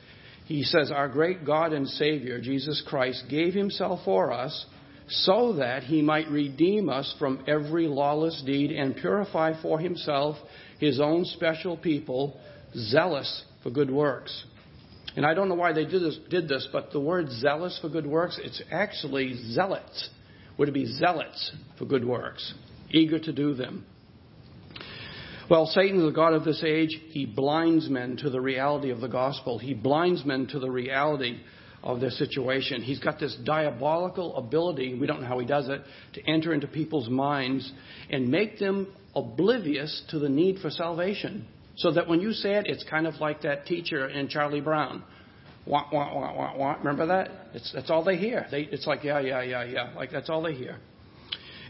He 0.45 0.61
says, 0.61 0.91
Our 0.91 1.09
great 1.09 1.43
God 1.43 1.73
and 1.73 1.87
Savior, 1.87 2.39
Jesus 2.39 2.83
Christ, 2.87 3.23
gave 3.31 3.55
himself 3.55 4.01
for 4.05 4.31
us 4.31 4.67
so 5.07 5.53
that 5.53 5.81
he 5.81 6.03
might 6.03 6.29
redeem 6.29 6.87
us 6.87 7.15
from 7.17 7.43
every 7.47 7.87
lawless 7.87 8.43
deed 8.45 8.69
and 8.69 8.95
purify 8.95 9.59
for 9.59 9.79
himself 9.79 10.37
his 10.79 10.99
own 10.99 11.25
special 11.25 11.77
people, 11.77 12.39
zealous 12.75 13.43
for 13.63 13.71
good 13.71 13.89
works. 13.89 14.45
And 15.15 15.25
I 15.25 15.33
don't 15.33 15.49
know 15.49 15.55
why 15.55 15.73
they 15.73 15.85
did 15.85 16.01
this, 16.01 16.17
did 16.29 16.47
this, 16.47 16.67
but 16.71 16.91
the 16.91 16.99
word 16.99 17.29
zealous 17.29 17.77
for 17.81 17.89
good 17.89 18.07
works, 18.07 18.39
it's 18.41 18.61
actually 18.71 19.35
zealots. 19.51 20.09
Would 20.57 20.69
it 20.69 20.73
be 20.73 20.85
zealots 20.85 21.51
for 21.77 21.85
good 21.85 22.05
works? 22.05 22.53
Eager 22.91 23.19
to 23.19 23.33
do 23.33 23.53
them. 23.53 23.85
Well, 25.49 25.65
Satan, 25.65 26.05
the 26.05 26.11
God 26.11 26.33
of 26.33 26.45
this 26.45 26.63
age, 26.65 26.97
he 27.09 27.25
blinds 27.25 27.89
men 27.89 28.15
to 28.17 28.29
the 28.29 28.39
reality 28.39 28.89
of 28.89 29.01
the 29.01 29.09
gospel. 29.09 29.59
He 29.59 29.73
blinds 29.73 30.23
men 30.23 30.47
to 30.47 30.59
the 30.59 30.71
reality 30.71 31.41
of 31.83 31.99
their 31.99 32.11
situation. 32.11 32.81
He's 32.81 32.99
got 32.99 33.19
this 33.19 33.35
diabolical 33.43 34.37
ability, 34.37 34.93
we 34.93 35.07
don't 35.07 35.21
know 35.21 35.27
how 35.27 35.39
he 35.39 35.45
does 35.45 35.67
it, 35.67 35.81
to 36.13 36.29
enter 36.29 36.53
into 36.53 36.67
people's 36.67 37.09
minds 37.09 37.69
and 38.09 38.29
make 38.29 38.59
them 38.59 38.93
oblivious 39.15 40.03
to 40.09 40.19
the 40.19 40.29
need 40.29 40.59
for 40.59 40.69
salvation. 40.69 41.47
So 41.77 41.91
that 41.91 42.07
when 42.07 42.21
you 42.21 42.33
say 42.33 42.55
it, 42.55 42.67
it's 42.67 42.83
kind 42.89 43.07
of 43.07 43.15
like 43.15 43.41
that 43.41 43.65
teacher 43.65 44.07
in 44.07 44.27
Charlie 44.27 44.61
Brown. 44.61 45.03
Wah, 45.65 45.85
wah, 45.91 46.13
wah, 46.13 46.35
wah, 46.35 46.57
wah. 46.57 46.73
Remember 46.73 47.05
that? 47.07 47.29
It's, 47.53 47.71
that's 47.73 47.89
all 47.89 48.03
they 48.03 48.17
hear. 48.17 48.47
They, 48.49 48.61
it's 48.61 48.87
like, 48.87 49.03
yeah, 49.03 49.19
yeah, 49.19 49.41
yeah, 49.43 49.63
yeah. 49.63 49.93
Like, 49.95 50.11
that's 50.11 50.29
all 50.29 50.41
they 50.41 50.53
hear. 50.53 50.77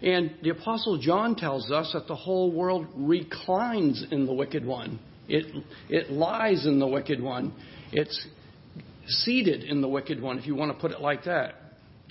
And 0.01 0.33
the 0.41 0.49
Apostle 0.49 0.97
John 0.97 1.35
tells 1.35 1.69
us 1.69 1.91
that 1.93 2.07
the 2.07 2.15
whole 2.15 2.51
world 2.51 2.87
reclines 2.95 4.03
in 4.11 4.25
the 4.25 4.33
wicked 4.33 4.65
one. 4.65 4.99
It, 5.27 5.63
it 5.89 6.09
lies 6.09 6.65
in 6.65 6.79
the 6.79 6.87
wicked 6.87 7.21
one. 7.21 7.53
It's 7.91 8.27
seated 9.05 9.63
in 9.63 9.81
the 9.81 9.87
wicked 9.87 10.21
one, 10.21 10.39
if 10.39 10.47
you 10.47 10.55
want 10.55 10.71
to 10.71 10.79
put 10.79 10.91
it 10.91 11.01
like 11.01 11.25
that. 11.25 11.55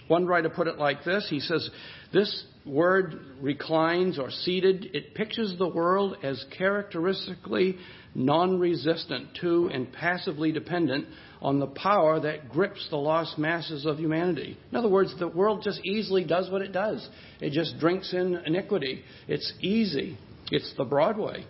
One 0.08 0.26
writer 0.26 0.50
put 0.50 0.66
it 0.66 0.78
like 0.78 1.04
this 1.04 1.26
He 1.30 1.40
says, 1.40 1.68
This 2.12 2.44
word 2.66 3.20
reclines 3.40 4.18
or 4.18 4.30
seated, 4.30 4.90
it 4.94 5.14
pictures 5.14 5.54
the 5.58 5.68
world 5.68 6.16
as 6.22 6.44
characteristically 6.56 7.76
non 8.14 8.58
resistant 8.58 9.28
to 9.40 9.70
and 9.72 9.92
passively 9.92 10.52
dependent 10.52 11.06
on 11.40 11.58
the 11.58 11.66
power 11.66 12.20
that 12.20 12.50
grips 12.50 12.86
the 12.90 12.96
lost 12.96 13.38
masses 13.38 13.86
of 13.86 13.98
humanity. 13.98 14.58
In 14.70 14.76
other 14.76 14.88
words, 14.88 15.14
the 15.18 15.28
world 15.28 15.62
just 15.64 15.80
easily 15.84 16.24
does 16.24 16.50
what 16.50 16.62
it 16.62 16.72
does. 16.72 17.06
It 17.40 17.52
just 17.52 17.78
drinks 17.78 18.12
in 18.12 18.34
iniquity. 18.44 19.02
It's 19.26 19.52
easy. 19.60 20.18
It's 20.50 20.74
the 20.76 20.84
Broadway. 20.84 21.46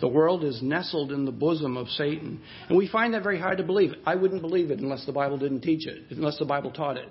The 0.00 0.08
world 0.08 0.44
is 0.44 0.60
nestled 0.62 1.12
in 1.12 1.26
the 1.26 1.32
bosom 1.32 1.76
of 1.76 1.88
Satan. 1.88 2.40
And 2.68 2.78
we 2.78 2.88
find 2.88 3.12
that 3.14 3.22
very 3.22 3.38
hard 3.38 3.58
to 3.58 3.64
believe. 3.64 3.92
I 4.06 4.14
wouldn't 4.14 4.40
believe 4.40 4.70
it 4.70 4.80
unless 4.80 5.04
the 5.04 5.12
Bible 5.12 5.36
didn't 5.38 5.60
teach 5.60 5.86
it, 5.86 6.04
unless 6.10 6.38
the 6.38 6.46
Bible 6.46 6.70
taught 6.70 6.96
it. 6.96 7.08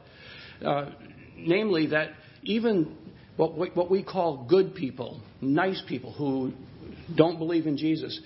Uh, 0.65 0.89
namely, 1.37 1.87
that 1.87 2.09
even 2.49 2.97
what 3.37 3.91
we, 3.91 4.03
call 4.03 4.45
good 4.49 4.73
people, 4.73 5.21
nice 5.39 5.81
people 5.87 6.11
who 6.13 6.51
don't 7.15 7.37
believe 7.37 7.67
in 7.67 7.77
Jesus, 7.77 8.19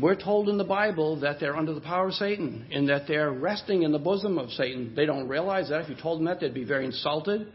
we're 0.00 0.14
told 0.14 0.48
in 0.48 0.58
the 0.58 0.64
Bible 0.64 1.20
that 1.20 1.40
they're 1.40 1.56
under 1.56 1.74
the 1.74 1.80
power 1.80 2.08
of 2.08 2.14
Satan 2.14 2.66
and 2.70 2.88
that 2.88 3.02
they're 3.08 3.32
resting 3.32 3.82
in 3.82 3.90
the 3.90 3.98
bosom 3.98 4.38
of 4.38 4.50
Satan. 4.50 4.94
They 4.94 5.06
don't 5.06 5.28
realize 5.28 5.68
that. 5.70 5.82
If 5.82 5.90
you 5.90 5.96
told 6.00 6.20
them 6.20 6.26
that, 6.26 6.38
they'd 6.40 6.54
be 6.54 6.64
very 6.64 6.86
insulted. 6.86 7.52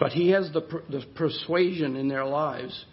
But 0.00 0.12
he 0.12 0.30
has 0.30 0.50
the, 0.52 0.60
the 0.90 1.04
persuasion 1.14 1.94
in 1.96 2.08
their 2.08 2.26
lives. 2.26 2.84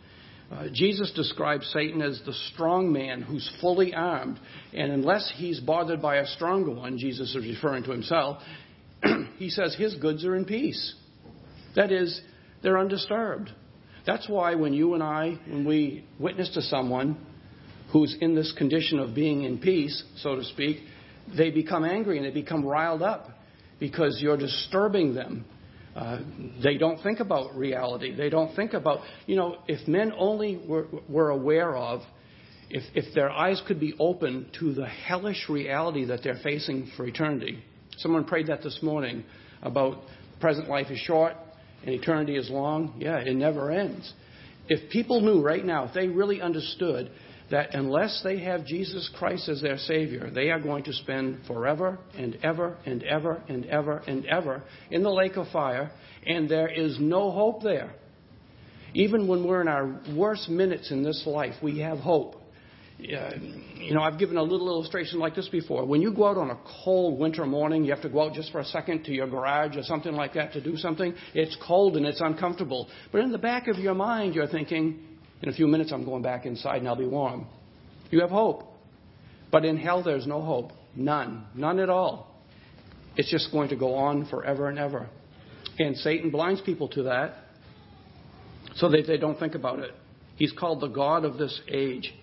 Uh, 0.51 0.67
Jesus 0.71 1.11
describes 1.15 1.65
Satan 1.73 2.03
as 2.03 2.21
the 2.23 2.33
strong 2.53 2.93
man 2.93 3.23
who's 3.23 3.51
fully 3.59 3.95
armed. 3.95 4.39
And 4.73 4.91
unless 4.91 5.33
he's 5.35 5.59
bothered 5.59 6.01
by 6.03 6.17
a 6.17 6.27
stronger 6.27 6.71
one, 6.71 6.99
Jesus 6.99 7.35
is 7.35 7.43
referring 7.43 7.83
to 7.85 7.91
himself, 7.91 8.41
he 9.37 9.49
says 9.49 9.75
his 9.75 9.95
goods 9.95 10.23
are 10.23 10.35
in 10.35 10.45
peace. 10.45 10.95
That 11.75 11.91
is, 11.91 12.21
they're 12.61 12.77
undisturbed. 12.77 13.51
That's 14.05 14.27
why 14.27 14.55
when 14.55 14.73
you 14.73 14.93
and 14.93 15.03
I, 15.03 15.39
when 15.47 15.65
we 15.65 16.05
witness 16.19 16.49
to 16.55 16.61
someone 16.61 17.17
who's 17.91 18.15
in 18.19 18.35
this 18.35 18.53
condition 18.57 18.99
of 18.99 19.15
being 19.15 19.43
in 19.43 19.59
peace, 19.59 20.03
so 20.17 20.35
to 20.35 20.43
speak, 20.43 20.77
they 21.37 21.51
become 21.51 21.85
angry 21.85 22.17
and 22.17 22.25
they 22.25 22.31
become 22.31 22.65
riled 22.65 23.01
up 23.01 23.29
because 23.79 24.19
you're 24.21 24.37
disturbing 24.37 25.13
them. 25.13 25.45
Uh, 25.95 26.19
they 26.63 26.77
don't 26.77 27.01
think 27.03 27.19
about 27.19 27.55
reality. 27.55 28.15
They 28.15 28.29
don't 28.29 28.55
think 28.55 28.73
about, 28.73 29.01
you 29.27 29.35
know, 29.35 29.57
if 29.67 29.87
men 29.87 30.11
only 30.17 30.57
were, 30.67 30.87
were 31.07 31.29
aware 31.29 31.75
of, 31.75 32.01
if, 32.69 32.83
if 32.95 33.13
their 33.13 33.29
eyes 33.29 33.61
could 33.67 33.79
be 33.79 33.93
open 33.99 34.49
to 34.59 34.73
the 34.73 34.87
hellish 34.87 35.47
reality 35.47 36.05
that 36.05 36.21
they're 36.23 36.39
facing 36.43 36.89
for 36.97 37.05
eternity. 37.05 37.63
Someone 37.97 38.25
prayed 38.25 38.47
that 38.47 38.63
this 38.63 38.79
morning 38.81 39.23
about 39.61 39.99
present 40.39 40.67
life 40.67 40.87
is 40.89 40.97
short, 40.97 41.35
and 41.85 41.93
eternity 41.93 42.35
is 42.35 42.49
long, 42.49 42.93
yeah, 42.97 43.17
it 43.17 43.35
never 43.35 43.71
ends. 43.71 44.11
If 44.67 44.89
people 44.91 45.21
knew 45.21 45.41
right 45.41 45.63
now, 45.63 45.85
if 45.85 45.93
they 45.93 46.07
really 46.07 46.41
understood 46.41 47.11
that 47.51 47.75
unless 47.75 48.21
they 48.23 48.39
have 48.39 48.65
Jesus 48.65 49.09
Christ 49.17 49.49
as 49.49 49.61
their 49.61 49.77
Savior, 49.77 50.31
they 50.31 50.49
are 50.49 50.59
going 50.59 50.83
to 50.85 50.93
spend 50.93 51.45
forever 51.45 51.99
and 52.17 52.37
ever 52.41 52.77
and 52.85 53.03
ever 53.03 53.43
and 53.49 53.65
ever 53.65 54.01
and 54.07 54.25
ever 54.25 54.63
in 54.89 55.03
the 55.03 55.11
lake 55.11 55.35
of 55.35 55.47
fire, 55.49 55.91
and 56.25 56.49
there 56.49 56.69
is 56.69 56.97
no 56.99 57.31
hope 57.31 57.61
there. 57.61 57.93
Even 58.93 59.27
when 59.27 59.45
we're 59.45 59.61
in 59.61 59.67
our 59.67 59.99
worst 60.15 60.49
minutes 60.49 60.91
in 60.91 61.03
this 61.03 61.23
life, 61.25 61.55
we 61.61 61.79
have 61.79 61.97
hope 61.97 62.35
you 62.99 63.93
know, 63.93 64.01
I've 64.01 64.19
given 64.19 64.37
a 64.37 64.43
little 64.43 64.67
illustration 64.67 65.19
like 65.19 65.35
this 65.35 65.49
before. 65.49 65.85
When 65.85 66.01
you 66.01 66.13
go 66.13 66.27
out 66.27 66.37
on 66.37 66.51
a 66.51 66.57
cold 66.83 67.19
winter 67.19 67.45
morning, 67.45 67.83
you 67.83 67.91
have 67.91 68.01
to 68.03 68.09
go 68.09 68.21
out 68.21 68.33
just 68.33 68.51
for 68.51 68.59
a 68.59 68.65
second 68.65 69.03
to 69.05 69.11
your 69.11 69.27
garage 69.27 69.75
or 69.75 69.83
something 69.83 70.13
like 70.13 70.33
that 70.35 70.53
to 70.53 70.61
do 70.61 70.77
something. 70.77 71.13
It's 71.33 71.57
cold 71.65 71.97
and 71.97 72.05
it's 72.05 72.21
uncomfortable. 72.21 72.87
But 73.11 73.21
in 73.21 73.31
the 73.31 73.37
back 73.37 73.67
of 73.67 73.77
your 73.77 73.95
mind, 73.95 74.35
you're 74.35 74.47
thinking, 74.47 74.99
in 75.41 75.49
a 75.49 75.53
few 75.53 75.67
minutes, 75.67 75.91
I'm 75.91 76.05
going 76.05 76.21
back 76.21 76.45
inside 76.45 76.77
and 76.77 76.87
I'll 76.87 76.95
be 76.95 77.05
warm. 77.05 77.47
You 78.09 78.21
have 78.21 78.29
hope. 78.29 78.63
But 79.51 79.65
in 79.65 79.77
hell, 79.77 80.03
there's 80.03 80.27
no 80.27 80.41
hope. 80.41 80.71
None. 80.95 81.45
None 81.55 81.79
at 81.79 81.89
all. 81.89 82.39
It's 83.15 83.29
just 83.29 83.51
going 83.51 83.69
to 83.69 83.75
go 83.75 83.95
on 83.95 84.27
forever 84.27 84.69
and 84.69 84.79
ever. 84.79 85.09
And 85.79 85.97
Satan 85.97 86.29
blinds 86.29 86.61
people 86.61 86.87
to 86.89 87.03
that 87.03 87.35
so 88.75 88.89
that 88.89 89.05
they 89.07 89.17
don't 89.17 89.37
think 89.39 89.55
about 89.55 89.79
it. 89.79 89.91
He's 90.35 90.51
called 90.51 90.81
the 90.81 90.87
God 90.87 91.25
of 91.25 91.37
this 91.37 91.59
age. 91.67 92.13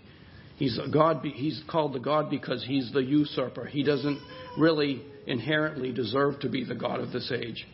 He's 0.61 0.79
God. 0.93 1.25
He's 1.25 1.63
called 1.71 1.95
the 1.95 2.01
God 2.01 2.29
because 2.29 2.63
he's 2.63 2.93
the 2.93 3.03
usurper. 3.03 3.65
He 3.65 3.83
doesn't 3.83 4.21
really 4.59 5.03
inherently 5.27 5.91
deserve 5.91 6.39
to 6.41 6.51
be 6.51 6.65
the 6.65 6.75
God 6.75 7.01
of 7.01 7.13
this 7.13 7.33
age. 7.33 7.67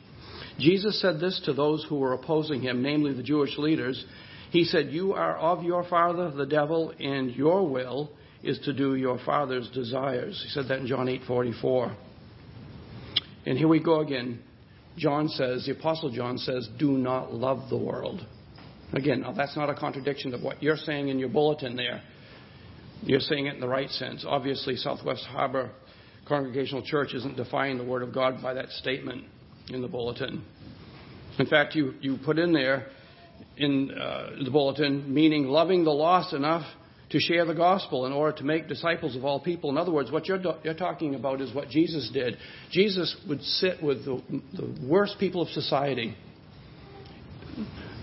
Jesus 0.61 1.01
said 1.01 1.19
this 1.19 1.41
to 1.47 1.53
those 1.53 1.85
who 1.89 1.97
were 1.97 2.13
opposing 2.13 2.63
him, 2.63 2.83
namely 2.83 3.13
the 3.13 3.25
Jewish 3.25 3.59
leaders. 3.59 4.05
He 4.53 4.63
said, 4.63 4.93
"You 4.93 5.15
are 5.15 5.37
of 5.37 5.65
your 5.65 5.83
father, 5.83 6.31
the 6.31 6.47
devil, 6.47 6.93
and 7.01 7.35
your 7.35 7.69
will 7.69 8.13
is 8.45 8.61
to 8.61 8.73
do 8.73 8.95
your 8.95 9.19
father's 9.19 9.69
desires." 9.71 10.41
He 10.45 10.51
said 10.51 10.69
that 10.69 10.79
in 10.79 10.87
John 10.87 11.09
8:44. 11.09 11.91
And 13.47 13.59
here 13.59 13.69
we 13.69 13.81
go 13.81 13.99
again. 13.99 14.39
John 14.97 15.29
says, 15.29 15.67
the 15.67 15.73
apostle 15.73 16.11
John 16.11 16.39
says, 16.39 16.69
"Do 16.79 16.93
not 16.93 17.35
love 17.35 17.69
the 17.69 17.77
world." 17.77 18.25
Again, 18.93 19.23
now 19.23 19.33
that's 19.33 19.57
not 19.57 19.69
a 19.69 19.75
contradiction 19.75 20.33
of 20.35 20.43
what 20.45 20.63
you're 20.63 20.77
saying 20.77 21.09
in 21.09 21.19
your 21.19 21.29
bulletin 21.29 21.75
there. 21.75 22.01
You're 23.03 23.21
saying 23.21 23.47
it 23.47 23.55
in 23.55 23.61
the 23.61 23.69
right 23.69 23.91
sense. 23.91 24.25
Obviously, 24.27 24.77
Southwest 24.77 25.25
Harbor 25.27 25.71
Congregational 26.27 26.83
Church 26.83 27.15
isn't 27.15 27.37
defying 27.37 27.79
the 27.79 27.85
Word 27.85 28.03
of 28.03 28.13
God 28.13 28.43
by 28.43 28.55
that 28.55 28.71
statement 28.71 29.25
in 29.69 29.83
the 29.83 29.89
bulletin. 29.89 30.45
In 31.39 31.47
fact, 31.47 31.75
you, 31.75 31.95
you 32.01 32.19
put 32.25 32.39
in 32.39 32.53
there 32.53 32.87
in 33.57 33.91
uh, 33.91 34.31
the 34.45 34.51
bulletin, 34.51 35.13
meaning 35.13 35.45
loving 35.45 35.85
the 35.85 35.91
lost 35.91 36.33
enough 36.33 36.67
to 37.11 37.21
share 37.21 37.45
the 37.45 37.55
gospel 37.55 38.07
in 38.07 38.13
order 38.13 38.37
to 38.39 38.45
make 38.45 38.67
disciples 38.67 39.15
of 39.15 39.25
all 39.25 39.39
people. 39.39 39.71
In 39.71 39.77
other 39.77 39.93
words, 39.93 40.11
what 40.11 40.27
you're, 40.27 40.41
you're 40.65 40.75
talking 40.75 41.15
about 41.15 41.41
is 41.41 41.55
what 41.55 41.69
Jesus 41.69 42.11
did. 42.13 42.37
Jesus 42.73 43.15
would 43.29 43.43
sit 43.43 43.81
with 43.83 44.05
the, 44.05 44.21
the 44.55 44.87
worst 44.89 45.17
people 45.21 45.43
of 45.43 45.49
society 45.51 46.17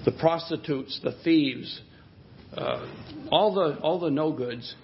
the 0.06 0.12
prostitutes, 0.12 1.00
the 1.04 1.14
thieves, 1.24 1.82
uh, 2.56 2.88
all 3.32 3.54
the 3.54 3.80
all 3.80 4.00
the 4.00 4.12
no 4.12 4.32
goods, 4.32 4.76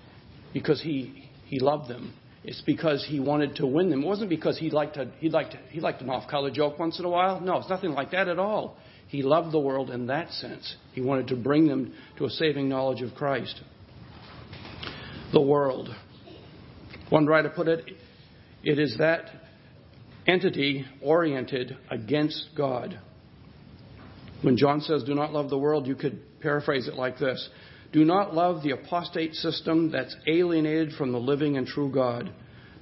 because 0.54 0.82
he 0.82 1.30
he 1.46 1.60
loved 1.60 1.90
them. 1.90 2.14
It's 2.44 2.62
because 2.62 3.06
he 3.08 3.20
wanted 3.20 3.58
to 3.58 3.68
win 3.68 3.90
them. 3.90 4.04
It 4.04 4.08
wasn't 4.08 4.30
because 4.30 4.58
he 4.58 4.70
liked 4.70 4.96
to 4.96 5.12
he 5.20 5.30
liked 5.30 5.56
he 5.70 5.80
liked 5.80 6.02
an 6.02 6.10
off 6.10 6.30
color 6.30 6.52
joke 6.52 6.80
once 6.80 7.00
in 7.00 7.06
a 7.06 7.10
while. 7.10 7.42
No, 7.42 7.58
it's 7.58 7.70
nothing 7.70 7.92
like 7.92 8.12
that 8.12 8.28
at 8.28 8.40
all. 8.40 8.78
He 9.08 9.24
loved 9.24 9.52
the 9.52 9.60
world 9.60 9.90
in 9.90 10.08
that 10.08 10.32
sense. 10.32 10.76
He 10.94 11.02
wanted 11.02 11.28
to 11.30 11.36
bring 11.36 11.68
them 11.68 11.94
to 12.18 12.26
a 12.26 12.30
saving 12.30 12.70
knowledge 12.70 13.02
of 13.02 13.16
Christ. 13.16 13.60
The 15.34 15.42
world. 15.42 15.90
One 17.10 17.26
writer 17.26 17.50
put 17.50 17.68
it, 17.68 17.86
it 18.64 18.78
is 18.78 18.98
that 19.00 19.26
entity 20.28 20.86
oriented 21.02 21.76
against 21.90 22.50
God. 22.56 23.00
When 24.44 24.58
John 24.58 24.82
says, 24.82 25.04
do 25.04 25.16
not 25.16 25.34
love 25.34 25.50
the 25.50 25.58
world, 25.58 25.88
you 25.88 25.96
could 25.96 26.22
paraphrase 26.40 26.88
it 26.88 26.94
like 26.94 27.18
this 27.18 27.50
Do 27.92 28.06
not 28.06 28.36
love 28.36 28.62
the 28.62 28.72
apostate 28.72 29.34
system 29.34 29.92
that's 29.92 30.16
alienated 30.28 30.94
from 30.94 31.12
the 31.12 31.18
living 31.18 31.58
and 31.58 31.66
true 31.66 31.92
God. 31.92 32.32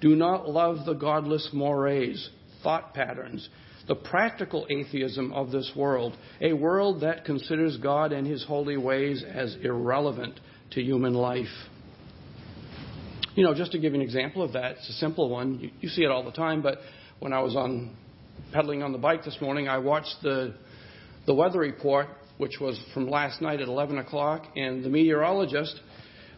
Do 0.02 0.16
not 0.16 0.50
love 0.50 0.86
the 0.86 0.94
godless 0.94 1.50
mores, 1.54 2.30
thought 2.62 2.94
patterns, 2.94 3.48
the 3.88 3.96
practical 3.96 4.68
atheism 4.70 5.32
of 5.32 5.52
this 5.52 5.72
world, 5.76 6.16
a 6.42 6.54
world 6.54 7.02
that 7.02 7.26
considers 7.26 7.78
God 7.78 8.12
and 8.12 8.28
his 8.28 8.44
holy 8.44 8.78
ways 8.78 9.24
as 9.24 9.56
irrelevant 9.64 10.40
to 10.72 10.82
human 10.82 11.14
life. 11.14 11.46
You 13.34 13.44
know, 13.44 13.54
just 13.54 13.72
to 13.72 13.80
give 13.80 13.94
you 13.94 14.00
an 14.00 14.06
example 14.06 14.42
of 14.42 14.54
that, 14.54 14.78
it's 14.78 14.90
a 14.90 14.94
simple 14.94 15.30
one. 15.30 15.60
You, 15.60 15.72
you 15.80 15.90
see 15.90 16.04
it 16.04 16.12
all 16.12 16.24
the 16.24 16.32
time, 16.32 16.62
but 16.62 16.80
when 17.20 17.34
I 17.34 17.40
was 17.40 17.56
on 17.56 17.96
pedaling 18.52 18.84
on 18.84 18.92
the 18.92 18.98
bike 18.98 19.24
this 19.24 19.38
morning, 19.40 19.68
I 19.70 19.78
watched 19.78 20.16
the 20.22 20.56
the 21.28 21.34
weather 21.34 21.60
report, 21.60 22.08
which 22.38 22.60
was 22.60 22.80
from 22.94 23.10
last 23.10 23.42
night 23.42 23.62
at 23.62 23.68
11 23.68 23.98
o'clock, 23.98 24.46
and 24.56 24.84
the 24.84 24.90
meteorologist, 24.90 25.80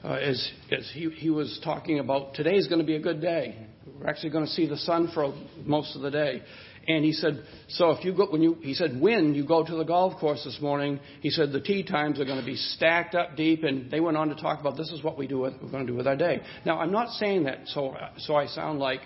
uh, 0.03 0.13
as, 0.13 0.51
as 0.71 0.89
he, 0.93 1.09
he 1.09 1.29
was 1.29 1.59
talking 1.63 1.99
about, 1.99 2.33
today 2.33 2.55
is 2.55 2.67
going 2.67 2.79
to 2.79 2.87
be 2.87 2.95
a 2.95 3.01
good 3.01 3.21
day. 3.21 3.67
We're 3.99 4.07
actually 4.07 4.29
going 4.29 4.45
to 4.45 4.51
see 4.51 4.67
the 4.67 4.77
sun 4.77 5.11
for 5.13 5.33
most 5.65 5.95
of 5.95 6.01
the 6.01 6.11
day. 6.11 6.41
And 6.87 7.05
he 7.05 7.11
said, 7.11 7.43
so 7.67 7.91
if 7.91 8.03
you 8.03 8.15
go, 8.15 8.27
when 8.31 8.41
you, 8.41 8.55
he 8.61 8.73
said, 8.73 8.99
when 8.99 9.35
you 9.35 9.45
go 9.45 9.63
to 9.63 9.75
the 9.75 9.83
golf 9.83 10.19
course 10.19 10.43
this 10.43 10.57
morning, 10.61 10.99
he 11.21 11.29
said 11.29 11.51
the 11.51 11.59
tee 11.59 11.83
times 11.83 12.19
are 12.19 12.25
going 12.25 12.39
to 12.39 12.45
be 12.45 12.55
stacked 12.55 13.13
up 13.13 13.35
deep. 13.35 13.63
And 13.63 13.91
they 13.91 13.99
went 13.99 14.17
on 14.17 14.29
to 14.29 14.35
talk 14.35 14.59
about 14.59 14.77
this 14.77 14.89
is 14.89 15.03
what 15.03 15.17
we 15.17 15.27
do 15.27 15.39
with, 15.39 15.53
we're 15.61 15.69
going 15.69 15.85
to 15.85 15.91
do 15.91 15.97
with 15.97 16.07
our 16.07 16.15
day. 16.15 16.41
Now, 16.65 16.79
I'm 16.79 16.91
not 16.91 17.09
saying 17.13 17.43
that 17.43 17.59
so, 17.65 17.95
so 18.17 18.35
I 18.35 18.47
sound 18.47 18.79
like, 18.79 19.01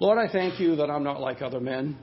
Lord, 0.00 0.18
I 0.18 0.32
thank 0.32 0.60
you 0.60 0.76
that 0.76 0.90
I'm 0.90 1.02
not 1.02 1.20
like 1.20 1.42
other 1.42 1.60
men. 1.60 1.98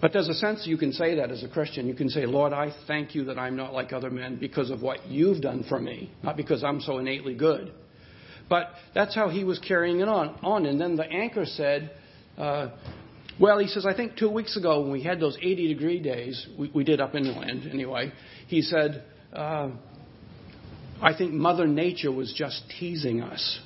But 0.00 0.12
there's 0.12 0.28
a 0.28 0.34
sense 0.34 0.66
you 0.66 0.78
can 0.78 0.92
say 0.92 1.16
that 1.16 1.30
as 1.30 1.42
a 1.42 1.48
Christian. 1.48 1.86
You 1.86 1.94
can 1.94 2.08
say, 2.08 2.26
Lord, 2.26 2.52
I 2.52 2.72
thank 2.86 3.14
you 3.14 3.24
that 3.24 3.38
I'm 3.38 3.56
not 3.56 3.72
like 3.72 3.92
other 3.92 4.10
men 4.10 4.36
because 4.36 4.70
of 4.70 4.82
what 4.82 5.06
you've 5.06 5.40
done 5.40 5.64
for 5.68 5.78
me, 5.78 6.10
not 6.22 6.36
because 6.36 6.64
I'm 6.64 6.80
so 6.80 6.98
innately 6.98 7.34
good. 7.34 7.72
But 8.48 8.70
that's 8.94 9.14
how 9.14 9.28
he 9.28 9.44
was 9.44 9.58
carrying 9.58 10.00
it 10.00 10.08
on. 10.08 10.38
on. 10.42 10.66
And 10.66 10.80
then 10.80 10.96
the 10.96 11.04
anchor 11.04 11.44
said, 11.44 11.90
uh, 12.38 12.70
well, 13.38 13.58
he 13.58 13.66
says, 13.66 13.84
I 13.84 13.94
think 13.94 14.16
two 14.16 14.30
weeks 14.30 14.56
ago 14.56 14.80
when 14.80 14.90
we 14.90 15.02
had 15.02 15.20
those 15.20 15.36
80 15.36 15.68
degree 15.74 16.00
days, 16.00 16.46
we, 16.58 16.70
we 16.74 16.84
did 16.84 17.00
up 17.00 17.14
inland 17.14 17.68
anyway, 17.70 18.12
he 18.46 18.62
said, 18.62 19.04
uh, 19.32 19.70
I 21.00 21.16
think 21.16 21.32
Mother 21.32 21.66
Nature 21.66 22.10
was 22.10 22.32
just 22.36 22.62
teasing 22.80 23.20
us. 23.20 23.60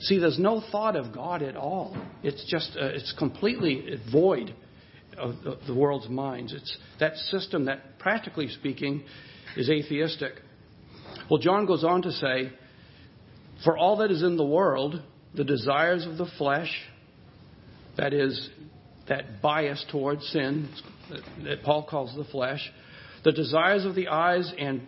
See, 0.00 0.18
there's 0.18 0.38
no 0.38 0.62
thought 0.72 0.96
of 0.96 1.14
God 1.14 1.42
at 1.42 1.56
all. 1.56 1.96
It's 2.24 2.44
just, 2.50 2.76
uh, 2.76 2.86
it's 2.86 3.14
completely 3.18 4.00
void 4.10 4.54
of 5.18 5.34
the 5.66 5.74
world's 5.74 6.08
minds. 6.08 6.52
It's 6.52 6.76
that 7.00 7.16
system 7.16 7.66
that, 7.66 7.98
practically 7.98 8.48
speaking, 8.48 9.04
is 9.56 9.68
atheistic. 9.68 10.32
Well, 11.30 11.40
John 11.40 11.66
goes 11.66 11.84
on 11.84 12.02
to 12.02 12.12
say, 12.12 12.52
For 13.64 13.76
all 13.76 13.96
that 13.98 14.10
is 14.10 14.22
in 14.22 14.36
the 14.36 14.44
world, 14.44 15.02
the 15.34 15.44
desires 15.44 16.06
of 16.06 16.18
the 16.18 16.28
flesh, 16.38 16.70
that 17.96 18.12
is, 18.12 18.50
that 19.08 19.42
bias 19.42 19.84
towards 19.90 20.26
sin, 20.28 20.68
that 21.44 21.62
Paul 21.62 21.86
calls 21.88 22.14
the 22.16 22.24
flesh, 22.24 22.70
the 23.24 23.32
desires 23.32 23.84
of 23.84 23.94
the 23.94 24.08
eyes 24.08 24.52
and 24.58 24.82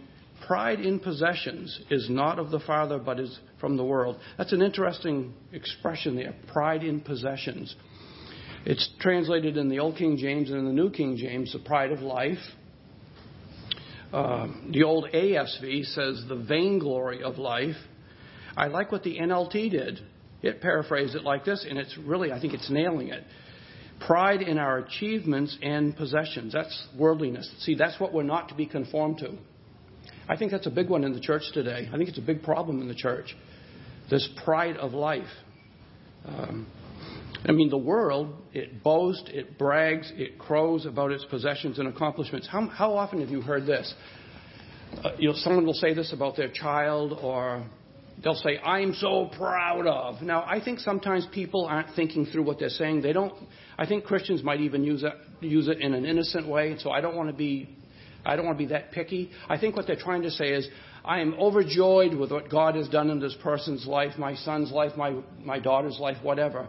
pride 0.47 0.81
in 0.81 0.99
possessions 0.99 1.81
is 1.91 2.09
not 2.11 2.39
of 2.39 2.51
the 2.51 2.61
Father, 2.61 2.99
but 2.99 3.21
is 3.21 3.39
from 3.61 3.77
the 3.77 3.85
world. 3.85 4.19
That's 4.37 4.53
an 4.53 4.63
interesting 4.63 5.33
expression 5.53 6.17
there 6.17 6.35
pride 6.53 6.83
in 6.83 7.01
possessions. 7.01 7.75
It's 8.67 8.89
translated 8.99 9.59
in 9.59 9.69
the 9.69 9.79
Old 9.81 9.97
King 9.97 10.17
James 10.17 10.49
and 10.49 10.59
in 10.59 10.65
the 10.65 10.73
New 10.73 10.91
King 10.91 11.17
James, 11.17 11.53
the 11.53 11.59
pride 11.59 11.93
of 11.93 12.01
life. 12.01 12.39
Uh, 14.11 14.47
the 14.71 14.85
old 14.85 15.09
ASV 15.13 15.85
says 15.87 16.25
the 16.29 16.37
vainglory 16.37 17.23
of 17.23 17.37
life. 17.37 17.77
I 18.57 18.69
like 18.69 18.91
what 18.91 19.03
the 19.03 19.19
NLT 19.19 19.71
did. 19.71 20.01
It 20.41 20.63
paraphrased 20.63 21.15
it 21.15 21.25
like 21.25 21.45
this, 21.45 21.67
and 21.69 21.79
it's 21.79 21.99
really, 21.99 22.33
I 22.33 22.41
think 22.41 22.55
it's 22.55 22.71
nailing 22.71 23.09
it. 23.09 23.25
Pride 24.07 24.41
in 24.41 24.57
our 24.57 24.79
achievements 24.79 25.59
and 25.63 25.95
possessions. 25.95 26.53
That's 26.55 26.89
worldliness. 26.99 27.51
See, 27.61 27.75
that's 27.75 28.01
what 28.01 28.15
we're 28.15 28.23
not 28.23 28.49
to 28.49 28.55
be 28.55 28.67
conformed 28.67 29.19
to. 29.19 29.37
I 30.27 30.37
think 30.37 30.53
that's 30.53 30.67
a 30.67 30.71
big 30.71 30.89
one 30.89 31.05
in 31.05 31.13
the 31.13 31.21
church 31.21 31.43
today. 31.53 31.89
I 31.93 31.97
think 31.99 32.09
it's 32.09 32.19
a 32.19 32.23
big 32.23 32.43
problem 32.43 32.81
in 32.81 32.89
the 32.89 32.95
church. 32.95 33.37
This 34.11 34.27
pride 34.43 34.79
of 34.79 34.93
life. 34.93 35.29
Um, 36.25 36.67
I 37.47 37.53
mean, 37.53 37.69
the 37.69 37.77
world, 37.77 38.35
it 38.55 38.83
boasts, 38.83 39.29
it 39.33 39.59
brags, 39.59 40.11
it 40.17 40.39
crows 40.39 40.87
about 40.87 41.13
its 41.13 41.25
possessions 41.27 41.79
and 41.79 41.89
accomplishments. 41.89 42.49
How, 42.51 42.67
how 42.69 42.95
often 42.95 43.21
have 43.21 43.29
you 43.29 43.43
heard 43.43 43.67
this? 43.67 43.93
Uh, 45.03 45.11
you 45.19 45.29
know, 45.29 45.35
someone 45.37 45.67
will 45.67 45.75
say 45.75 45.93
this 45.93 46.13
about 46.15 46.37
their 46.37 46.49
child, 46.49 47.19
or 47.21 47.67
they'll 48.23 48.35
say, 48.35 48.59
I'm 48.59 48.95
so 48.95 49.31
proud 49.37 49.87
of. 49.87 50.23
Now, 50.23 50.43
I 50.45 50.59
think 50.65 50.79
sometimes 50.79 51.27
people 51.33 51.67
aren't 51.67 51.95
thinking 51.95 52.25
through 52.25 52.45
what 52.45 52.59
they're 52.59 52.71
saying. 52.71 53.03
They 53.03 53.13
don't, 53.13 53.35
I 53.77 53.85
think 53.85 54.05
Christians 54.05 54.43
might 54.43 54.61
even 54.61 54.83
use 54.83 55.03
it, 55.03 55.13
use 55.41 55.69
it 55.69 55.81
in 55.81 55.93
an 55.93 56.07
innocent 56.07 56.49
way, 56.49 56.77
so 56.79 56.93
I 56.93 57.03
don't 57.03 57.17
want 57.17 57.29
to 57.29 57.37
be, 57.37 57.77
I 58.25 58.37
don't 58.37 58.47
want 58.47 58.57
to 58.57 58.65
be 58.65 58.73
that 58.73 58.93
picky. 58.93 59.31
I 59.51 59.59
think 59.59 59.77
what 59.77 59.87
they're 59.87 59.97
trying 59.97 60.23
to 60.23 60.31
say 60.31 60.47
is, 60.47 60.67
I 61.05 61.21
am 61.21 61.35
overjoyed 61.35 62.15
with 62.15 62.33
what 62.33 62.49
God 62.49 62.77
has 62.77 62.89
done 62.89 63.11
in 63.11 63.21
this 63.21 63.37
person's 63.43 63.87
life, 63.87 64.13
my 64.17 64.35
son's 64.35 64.71
life, 64.71 64.93
my, 64.97 65.21
my 65.45 65.59
daughter's 65.59 65.99
life, 66.01 66.17
whatever. 66.23 66.69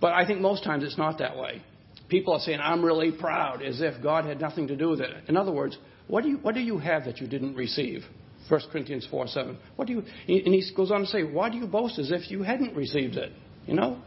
But 0.00 0.12
I 0.12 0.26
think 0.26 0.40
most 0.40 0.64
times 0.64 0.84
it's 0.84 0.98
not 0.98 1.18
that 1.18 1.36
way. 1.36 1.62
People 2.08 2.34
are 2.34 2.40
saying, 2.40 2.60
I'm 2.60 2.84
really 2.84 3.10
proud, 3.10 3.62
as 3.62 3.80
if 3.80 4.02
God 4.02 4.24
had 4.24 4.40
nothing 4.40 4.68
to 4.68 4.76
do 4.76 4.90
with 4.90 5.00
it. 5.00 5.10
In 5.28 5.36
other 5.36 5.52
words, 5.52 5.76
what 6.06 6.22
do 6.22 6.30
you, 6.30 6.36
what 6.38 6.54
do 6.54 6.60
you 6.60 6.78
have 6.78 7.04
that 7.06 7.18
you 7.20 7.26
didn't 7.26 7.54
receive? 7.56 8.02
1 8.48 8.60
Corinthians 8.70 9.06
4 9.10 9.26
7. 9.26 9.58
What 9.74 9.88
do 9.88 9.94
you, 9.94 9.98
and 10.28 10.54
he 10.54 10.62
goes 10.76 10.92
on 10.92 11.00
to 11.00 11.06
say, 11.06 11.24
why 11.24 11.50
do 11.50 11.56
you 11.56 11.66
boast 11.66 11.98
as 11.98 12.12
if 12.12 12.30
you 12.30 12.42
hadn't 12.42 12.76
received 12.76 13.16
it? 13.16 13.32
You 13.66 13.74
know? 13.74 14.00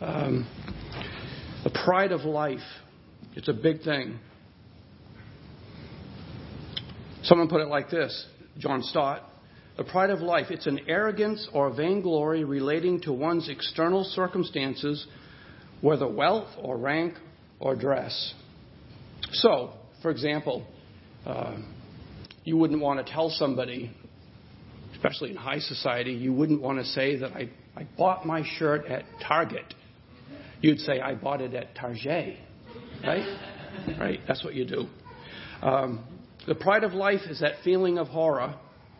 Um, 0.00 0.48
the 1.64 1.70
pride 1.84 2.12
of 2.12 2.22
life. 2.22 2.60
It's 3.34 3.48
a 3.48 3.52
big 3.52 3.82
thing. 3.82 4.18
Someone 7.22 7.48
put 7.48 7.60
it 7.60 7.68
like 7.68 7.90
this 7.90 8.26
John 8.58 8.82
Stott 8.82 9.28
the 9.78 9.84
pride 9.84 10.10
of 10.10 10.20
life, 10.20 10.46
it's 10.50 10.66
an 10.66 10.80
arrogance 10.88 11.48
or 11.52 11.72
vainglory 11.72 12.42
relating 12.42 13.00
to 13.02 13.12
one's 13.12 13.48
external 13.48 14.02
circumstances, 14.02 15.06
whether 15.80 16.08
wealth 16.08 16.48
or 16.60 16.76
rank 16.76 17.14
or 17.60 17.76
dress. 17.76 18.34
So, 19.30 19.70
for 20.02 20.10
example, 20.10 20.66
uh, 21.24 21.58
you 22.42 22.56
wouldn't 22.56 22.80
want 22.80 23.06
to 23.06 23.12
tell 23.12 23.30
somebody, 23.30 23.92
especially 24.94 25.30
in 25.30 25.36
high 25.36 25.60
society, 25.60 26.10
you 26.12 26.32
wouldn't 26.32 26.60
want 26.60 26.78
to 26.80 26.84
say 26.84 27.14
that 27.14 27.30
I, 27.30 27.48
I 27.76 27.86
bought 27.96 28.26
my 28.26 28.42
shirt 28.58 28.84
at 28.86 29.04
Target. 29.28 29.74
You'd 30.60 30.80
say, 30.80 31.00
I 31.00 31.14
bought 31.14 31.40
it 31.40 31.54
at 31.54 31.76
Target. 31.76 32.36
Right? 33.04 33.38
right? 34.00 34.18
That's 34.26 34.42
what 34.42 34.54
you 34.54 34.64
do. 34.64 34.86
Um, 35.62 36.04
the 36.48 36.56
pride 36.56 36.82
of 36.82 36.94
life 36.94 37.20
is 37.30 37.38
that 37.40 37.62
feeling 37.62 37.98
of 37.98 38.08
horror 38.08 38.56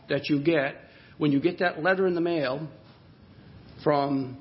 that 0.08 0.28
you 0.28 0.42
get 0.42 0.76
when 1.18 1.32
you 1.32 1.40
get 1.40 1.58
that 1.58 1.82
letter 1.82 2.06
in 2.06 2.14
the 2.14 2.20
mail 2.20 2.68
from 3.82 4.38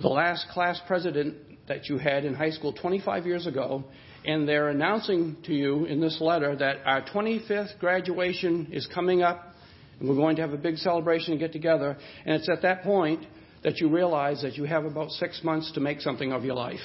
the 0.00 0.08
last 0.08 0.46
class 0.48 0.80
president 0.86 1.36
that 1.68 1.88
you 1.88 1.98
had 1.98 2.24
in 2.24 2.34
high 2.34 2.50
school 2.50 2.72
25 2.72 3.26
years 3.26 3.46
ago, 3.46 3.84
and 4.24 4.48
they're 4.48 4.68
announcing 4.68 5.36
to 5.44 5.52
you 5.52 5.84
in 5.84 6.00
this 6.00 6.20
letter 6.20 6.56
that 6.56 6.78
our 6.84 7.02
25th 7.02 7.78
graduation 7.78 8.68
is 8.72 8.86
coming 8.92 9.22
up, 9.22 9.54
and 9.98 10.08
we're 10.08 10.14
going 10.14 10.36
to 10.36 10.42
have 10.42 10.52
a 10.52 10.58
big 10.58 10.76
celebration 10.76 11.32
and 11.32 11.40
get 11.40 11.52
together. 11.52 11.96
And 12.24 12.34
it's 12.34 12.48
at 12.48 12.62
that 12.62 12.82
point 12.82 13.26
that 13.62 13.80
you 13.80 13.88
realize 13.88 14.42
that 14.42 14.56
you 14.56 14.64
have 14.64 14.84
about 14.84 15.10
six 15.10 15.42
months 15.42 15.72
to 15.72 15.80
make 15.80 16.00
something 16.00 16.32
of 16.32 16.44
your 16.44 16.54
life. 16.54 16.80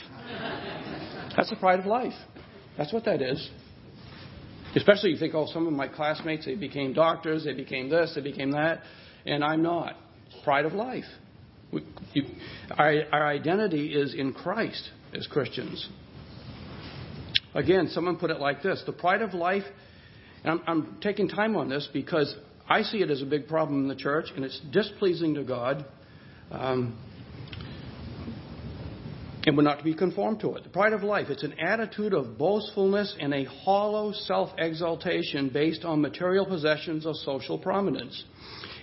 That's 1.36 1.50
the 1.50 1.58
pride 1.58 1.80
of 1.80 1.86
life. 1.86 2.14
That's 2.78 2.94
what 2.94 3.06
that 3.06 3.22
is. 3.22 3.50
Especially 4.76 5.12
you 5.12 5.18
think, 5.18 5.34
oh, 5.34 5.48
some 5.52 5.68
of 5.68 5.74
my 5.74 5.88
classmates, 5.88 6.46
they 6.46 6.56
became 6.56 6.94
doctors, 6.94 7.44
they 7.46 7.54
became 7.54 7.90
this, 7.90 8.14
they 8.16 8.22
became 8.22 8.52
that. 8.52 8.84
and 9.26 9.44
I'm 9.44 9.64
not. 9.64 9.96
Pride 10.44 10.66
of 10.66 10.74
life. 10.74 11.06
We, 11.72 11.84
you, 12.14 12.24
our, 12.78 12.94
our 13.12 13.28
identity 13.28 13.94
is 13.94 14.14
in 14.14 14.34
Christ 14.34 14.90
as 15.14 15.28
Christians. 15.28 15.88
Again, 17.56 17.90
someone 17.92 18.18
put 18.18 18.30
it 18.30 18.40
like 18.40 18.62
this 18.62 18.84
the 18.86 18.92
pride 18.92 19.22
of 19.22 19.34
life, 19.34 19.64
and 20.44 20.60
I'm, 20.60 20.62
I'm 20.68 20.98
taking 21.02 21.28
time 21.28 21.56
on 21.56 21.68
this 21.68 21.88
because 21.92 22.36
I 22.68 22.84
see 22.84 23.00
it 23.00 23.10
as 23.10 23.24
a 23.24 23.26
big 23.26 23.48
problem 23.48 23.82
in 23.82 23.88
the 23.88 23.96
church, 23.96 24.28
and 24.36 24.46
it's 24.46 24.60
displeasing 24.72 25.34
to 25.36 25.44
God. 25.44 25.86
Um, 26.52 26.98
and 29.50 29.58
we're 29.58 29.64
not 29.64 29.80
to 29.80 29.84
be 29.84 29.96
conformed 29.96 30.40
to 30.40 30.54
it. 30.54 30.64
The 30.64 30.70
pride 30.70 30.94
of 30.94 31.02
life, 31.02 31.32
it's 31.32 31.42
an 31.42 31.60
attitude 31.60 32.14
of 32.14 32.38
boastfulness 32.38 33.16
and 33.20 33.34
a 33.34 33.46
hollow 33.46 34.12
self 34.12 34.52
exaltation 34.60 35.50
based 35.52 35.84
on 35.84 36.02
material 36.02 36.46
possessions 36.46 37.04
or 37.04 37.16
social 37.16 37.58
prominence. 37.58 38.26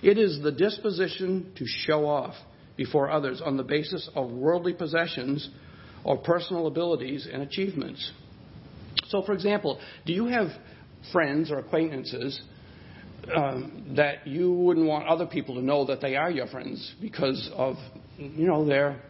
It 0.03 0.17
is 0.17 0.41
the 0.43 0.51
disposition 0.51 1.53
to 1.55 1.63
show 1.65 2.05
off 2.05 2.35
before 2.75 3.09
others 3.09 3.41
on 3.41 3.55
the 3.55 3.63
basis 3.63 4.09
of 4.13 4.29
worldly 4.29 4.73
possessions 4.73 5.49
or 6.03 6.17
personal 6.17 6.67
abilities 6.67 7.29
and 7.31 7.43
achievements. 7.43 8.11
So, 9.07 9.21
for 9.21 9.31
example, 9.31 9.79
do 10.05 10.11
you 10.11 10.25
have 10.25 10.47
friends 11.13 11.49
or 11.49 11.59
acquaintances 11.59 12.41
um, 13.33 13.93
that 13.95 14.27
you 14.27 14.51
wouldn't 14.51 14.85
want 14.85 15.07
other 15.07 15.27
people 15.27 15.55
to 15.55 15.61
know 15.61 15.85
that 15.85 16.01
they 16.01 16.17
are 16.17 16.29
your 16.29 16.47
friends 16.47 16.93
because 16.99 17.49
of, 17.55 17.77
you 18.17 18.47
know, 18.47 18.65
they're 18.65 19.01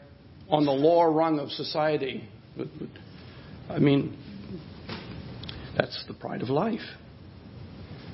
on 0.49 0.65
the 0.65 0.71
lower 0.71 1.11
rung 1.11 1.39
of 1.39 1.49
society? 1.51 2.27
I 3.69 3.79
mean, 3.79 4.17
that's 5.77 6.05
the 6.07 6.13
pride 6.13 6.41
of 6.41 6.49
life. 6.49 6.81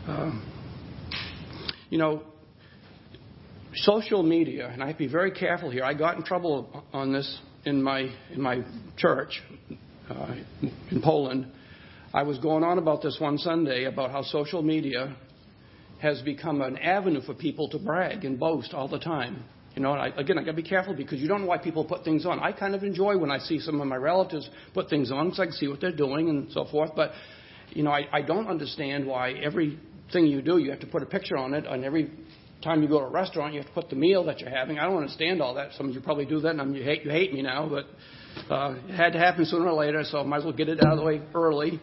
Um, 0.08 0.52
you 1.89 1.98
know, 1.98 2.24
social 3.76 4.24
media, 4.24 4.67
and 4.67 4.84
I 4.84 4.88
have 4.88 4.96
to 4.98 5.00
be 5.00 5.12
very 5.12 5.32
careful 5.32 5.69
here. 5.69 5.84
I 5.84 5.93
got 5.93 6.17
in 6.17 6.24
trouble 6.24 6.84
on 6.91 7.13
this 7.13 7.39
in 7.65 7.82
my 7.82 8.10
in 8.32 8.41
my 8.41 8.63
church 8.98 9.41
uh, 10.10 10.36
in 10.91 11.02
Poland. 11.02 11.48
I 12.13 12.24
was 12.24 12.38
going 12.38 12.63
on 12.63 12.78
about 12.78 13.02
this 13.02 13.17
one 13.19 13.38
Sunday 13.38 13.86
about 13.86 14.12
how 14.12 14.24
social 14.24 14.62
media 14.62 15.15
has 16.00 16.22
become 16.22 16.62
an 16.62 16.78
avenue 16.78 17.22
for 17.22 17.34
people 17.34 17.69
to 17.69 17.80
brag 17.80 18.26
and 18.26 18.39
boast 18.39 18.74
all 18.74 18.88
the 18.88 19.00
time. 19.00 19.43
You 19.75 19.81
know, 19.81 19.93
I, 19.93 20.07
again, 20.07 20.38
I 20.38 20.41
got 20.41 20.51
to 20.51 20.53
be 20.53 20.63
careful 20.63 20.93
because 20.93 21.19
you 21.19 21.27
don't 21.27 21.41
know 21.41 21.47
why 21.47 21.57
people 21.57 21.83
put 21.83 22.03
things 22.03 22.25
on. 22.25 22.39
I 22.39 22.51
kind 22.51 22.75
of 22.75 22.83
enjoy 22.83 23.17
when 23.17 23.31
I 23.31 23.39
see 23.39 23.59
some 23.59 23.81
of 23.81 23.88
my 23.88 23.95
relatives 23.95 24.47
put 24.73 24.88
things 24.89 25.12
on 25.12 25.25
because 25.25 25.39
I 25.39 25.45
can 25.45 25.53
see 25.53 25.67
what 25.67 25.81
they're 25.81 25.95
doing 25.95 26.29
and 26.29 26.51
so 26.51 26.65
forth. 26.65 26.91
But 26.95 27.12
you 27.69 27.83
know, 27.83 27.91
I, 27.91 28.07
I 28.12 28.21
don't 28.21 28.47
understand 28.47 29.07
why 29.07 29.31
everything 29.31 30.27
you 30.27 30.41
do 30.41 30.59
you 30.59 30.69
have 30.69 30.79
to 30.81 30.88
put 30.88 31.01
a 31.01 31.07
picture 31.07 31.38
on 31.38 31.53
it, 31.55 31.65
and 31.65 31.83
every 31.83 32.12
time 32.63 32.81
you 32.81 32.88
go 32.88 32.99
to 32.99 33.05
a 33.05 33.09
restaurant, 33.09 33.53
you 33.53 33.59
have 33.59 33.67
to 33.67 33.73
put 33.73 33.89
the 33.89 33.95
meal 33.95 34.23
that 34.25 34.39
you're 34.39 34.49
having. 34.49 34.77
I 34.77 34.86
don't 34.86 34.97
understand 34.97 35.41
all 35.41 35.55
that. 35.55 35.73
Some 35.73 35.89
of 35.89 35.95
you 35.95 36.01
probably 36.01 36.25
do 36.25 36.39
that, 36.41 36.49
and 36.49 36.62
I'm, 36.62 36.75
you 36.75 36.83
hate 36.83 37.03
you 37.03 37.09
hate 37.09 37.33
me 37.33 37.41
now, 37.41 37.67
but 37.67 38.53
uh, 38.53 38.75
it 38.88 38.95
had 38.95 39.13
to 39.13 39.19
happen 39.19 39.45
sooner 39.45 39.67
or 39.67 39.73
later, 39.73 40.03
so 40.03 40.19
I 40.19 40.23
might 40.23 40.38
as 40.38 40.43
well 40.43 40.53
get 40.53 40.69
it 40.69 40.86
out 40.86 40.93
of 40.93 40.99
the 40.99 41.05
way 41.05 41.21
early, 41.33 41.81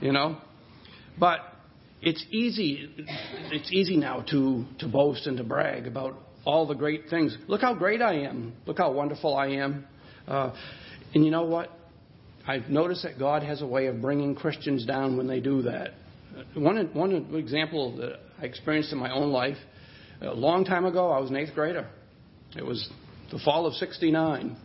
you 0.00 0.12
know. 0.12 0.38
But 1.18 1.40
it's 2.00 2.24
easy. 2.30 2.88
It's 3.52 3.70
easy 3.70 3.98
now 3.98 4.24
to 4.30 4.64
to 4.78 4.88
boast 4.88 5.26
and 5.26 5.36
to 5.36 5.44
brag 5.44 5.86
about 5.86 6.16
all 6.44 6.66
the 6.66 6.74
great 6.74 7.08
things. 7.10 7.36
Look 7.48 7.60
how 7.60 7.74
great 7.74 8.02
I 8.02 8.20
am. 8.20 8.54
Look 8.66 8.78
how 8.78 8.92
wonderful 8.92 9.36
I 9.36 9.48
am. 9.48 9.86
Uh, 10.26 10.54
and 11.14 11.24
you 11.24 11.30
know 11.30 11.44
what? 11.44 11.70
I've 12.46 12.68
noticed 12.68 13.02
that 13.02 13.18
God 13.18 13.42
has 13.42 13.62
a 13.62 13.66
way 13.66 13.86
of 13.86 14.00
bringing 14.00 14.34
Christians 14.34 14.86
down 14.86 15.16
when 15.16 15.26
they 15.26 15.40
do 15.40 15.62
that. 15.62 15.90
One, 16.54 16.76
one 16.94 17.34
example 17.34 17.96
that 17.98 18.20
I 18.40 18.46
experienced 18.46 18.92
in 18.92 18.98
my 18.98 19.12
own 19.12 19.30
life 19.30 19.56
a 20.22 20.34
long 20.34 20.64
time 20.64 20.84
ago, 20.84 21.10
I 21.10 21.18
was 21.18 21.30
an 21.30 21.36
eighth 21.36 21.54
grader. 21.54 21.88
It 22.56 22.64
was 22.64 22.88
the 23.30 23.38
fall 23.44 23.66
of 23.66 23.74
69. 23.74 24.56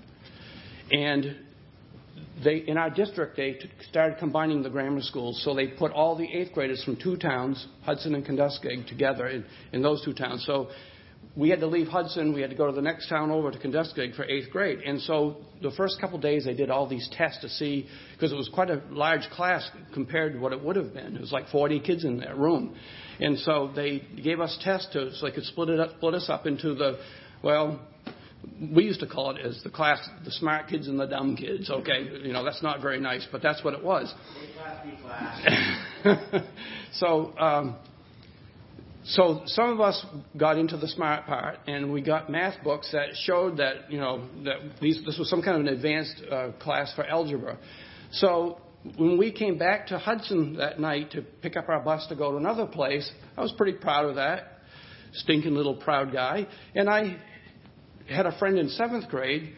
And 0.91 1.35
they, 2.43 2.57
in 2.67 2.77
our 2.77 2.89
district, 2.89 3.37
they 3.37 3.57
started 3.89 4.17
combining 4.19 4.63
the 4.63 4.69
grammar 4.69 5.01
schools. 5.01 5.41
So 5.43 5.55
they 5.55 5.67
put 5.67 5.91
all 5.91 6.17
the 6.17 6.25
eighth 6.25 6.53
graders 6.53 6.83
from 6.83 6.97
two 6.97 7.17
towns, 7.17 7.65
Hudson 7.83 8.15
and 8.15 8.25
Kenduskeag, 8.25 8.87
together 8.87 9.27
in, 9.27 9.45
in 9.71 9.81
those 9.81 10.03
two 10.03 10.13
towns. 10.13 10.43
So 10.45 10.69
we 11.35 11.49
had 11.49 11.59
to 11.59 11.67
leave 11.67 11.87
Hudson. 11.87 12.33
We 12.33 12.41
had 12.41 12.49
to 12.49 12.55
go 12.55 12.65
to 12.65 12.71
the 12.71 12.81
next 12.81 13.09
town 13.09 13.29
over 13.29 13.51
to 13.51 13.57
Kenduskeag 13.57 14.15
for 14.15 14.23
eighth 14.23 14.49
grade. 14.51 14.79
And 14.79 15.01
so 15.01 15.37
the 15.61 15.71
first 15.71 15.99
couple 15.99 16.15
of 16.15 16.21
days, 16.21 16.45
they 16.45 16.53
did 16.53 16.69
all 16.69 16.87
these 16.87 17.09
tests 17.11 17.41
to 17.41 17.49
see, 17.49 17.87
because 18.13 18.31
it 18.31 18.35
was 18.35 18.49
quite 18.53 18.69
a 18.69 18.81
large 18.89 19.29
class 19.31 19.69
compared 19.93 20.33
to 20.33 20.39
what 20.39 20.53
it 20.53 20.63
would 20.63 20.77
have 20.77 20.93
been. 20.93 21.15
It 21.15 21.21
was 21.21 21.33
like 21.33 21.49
40 21.49 21.81
kids 21.81 22.05
in 22.05 22.19
that 22.19 22.37
room. 22.37 22.75
And 23.19 23.37
so 23.39 23.71
they 23.75 24.03
gave 24.23 24.39
us 24.39 24.57
tests 24.63 24.91
to, 24.93 25.13
so 25.13 25.25
they 25.25 25.33
could 25.33 25.45
split, 25.45 25.69
it 25.69 25.79
up, 25.79 25.91
split 25.97 26.13
us 26.13 26.29
up 26.29 26.45
into 26.45 26.73
the, 26.73 26.99
well, 27.43 27.81
we 28.73 28.83
used 28.83 28.99
to 29.01 29.07
call 29.07 29.35
it 29.35 29.45
as 29.45 29.61
the 29.63 29.69
class, 29.69 29.97
the 30.23 30.31
smart 30.31 30.67
kids 30.67 30.87
and 30.87 30.99
the 30.99 31.05
dumb 31.05 31.35
kids. 31.35 31.69
Okay, 31.69 32.07
you 32.23 32.31
know 32.31 32.43
that's 32.43 32.61
not 32.61 32.81
very 32.81 32.99
nice, 32.99 33.27
but 33.31 33.41
that's 33.41 33.63
what 33.63 33.73
it 33.73 33.83
was. 33.83 34.13
so, 36.93 37.37
um, 37.39 37.75
so 39.07 39.43
some 39.45 39.69
of 39.69 39.79
us 39.79 40.03
got 40.35 40.57
into 40.57 40.77
the 40.77 40.87
smart 40.87 41.25
part, 41.25 41.59
and 41.67 41.91
we 41.91 42.01
got 42.01 42.29
math 42.29 42.63
books 42.63 42.89
that 42.91 43.09
showed 43.23 43.57
that 43.57 43.91
you 43.91 43.99
know 43.99 44.27
that 44.43 44.57
these, 44.81 44.99
this 45.05 45.17
was 45.19 45.29
some 45.29 45.43
kind 45.43 45.57
of 45.57 45.67
an 45.67 45.73
advanced 45.73 46.21
uh, 46.31 46.51
class 46.59 46.91
for 46.95 47.05
algebra. 47.05 47.57
So 48.11 48.59
when 48.97 49.17
we 49.17 49.31
came 49.31 49.57
back 49.57 49.87
to 49.87 49.99
Hudson 49.99 50.57
that 50.57 50.79
night 50.79 51.11
to 51.11 51.21
pick 51.21 51.55
up 51.55 51.69
our 51.69 51.81
bus 51.81 52.07
to 52.07 52.15
go 52.15 52.31
to 52.31 52.37
another 52.37 52.65
place, 52.65 53.09
I 53.37 53.41
was 53.41 53.51
pretty 53.51 53.77
proud 53.77 54.05
of 54.05 54.15
that. 54.15 54.59
Stinking 55.13 55.53
little 55.53 55.75
proud 55.75 56.11
guy. 56.11 56.47
And 56.73 56.89
I 56.89 57.17
had 58.09 58.25
a 58.25 58.37
friend 58.37 58.57
in 58.57 58.69
seventh 58.69 59.09
grade, 59.09 59.53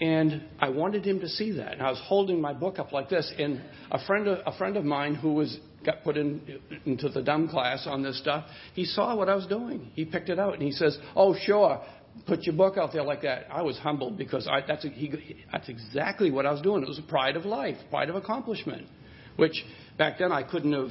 and 0.00 0.44
I 0.58 0.70
wanted 0.70 1.04
him 1.04 1.20
to 1.20 1.28
see 1.28 1.52
that. 1.52 1.72
And 1.72 1.82
I 1.82 1.90
was 1.90 2.00
holding 2.04 2.40
my 2.40 2.52
book 2.52 2.78
up 2.78 2.92
like 2.92 3.08
this, 3.08 3.30
and 3.38 3.62
a 3.90 4.04
friend 4.06 4.28
of, 4.28 4.38
a 4.46 4.56
friend 4.56 4.76
of 4.76 4.84
mine 4.84 5.14
who 5.14 5.34
was 5.34 5.58
got 5.84 6.04
put 6.04 6.16
in, 6.16 6.60
into 6.84 7.08
the 7.08 7.22
dumb 7.22 7.48
class 7.48 7.86
on 7.86 8.02
this 8.02 8.18
stuff, 8.18 8.44
he 8.74 8.84
saw 8.84 9.14
what 9.16 9.28
I 9.28 9.34
was 9.34 9.46
doing. 9.46 9.90
He 9.94 10.04
picked 10.04 10.28
it 10.28 10.38
out, 10.38 10.54
and 10.54 10.62
he 10.62 10.72
says, 10.72 10.98
"Oh, 11.16 11.34
sure." 11.34 11.82
Put 12.26 12.42
your 12.42 12.56
book 12.56 12.76
out 12.76 12.92
there 12.92 13.04
like 13.04 13.22
that. 13.22 13.46
I 13.52 13.62
was 13.62 13.78
humbled 13.78 14.18
because 14.18 14.48
I, 14.48 14.62
that's, 14.66 14.82
he, 14.82 15.12
that's 15.52 15.68
exactly 15.68 16.32
what 16.32 16.44
I 16.44 16.50
was 16.50 16.60
doing. 16.60 16.82
It 16.82 16.88
was 16.88 16.98
a 16.98 17.08
pride 17.08 17.36
of 17.36 17.44
life, 17.44 17.76
pride 17.88 18.10
of 18.10 18.16
accomplishment, 18.16 18.88
which 19.36 19.64
back 19.96 20.18
then 20.18 20.32
I 20.32 20.42
couldn't 20.42 20.72
have 20.72 20.90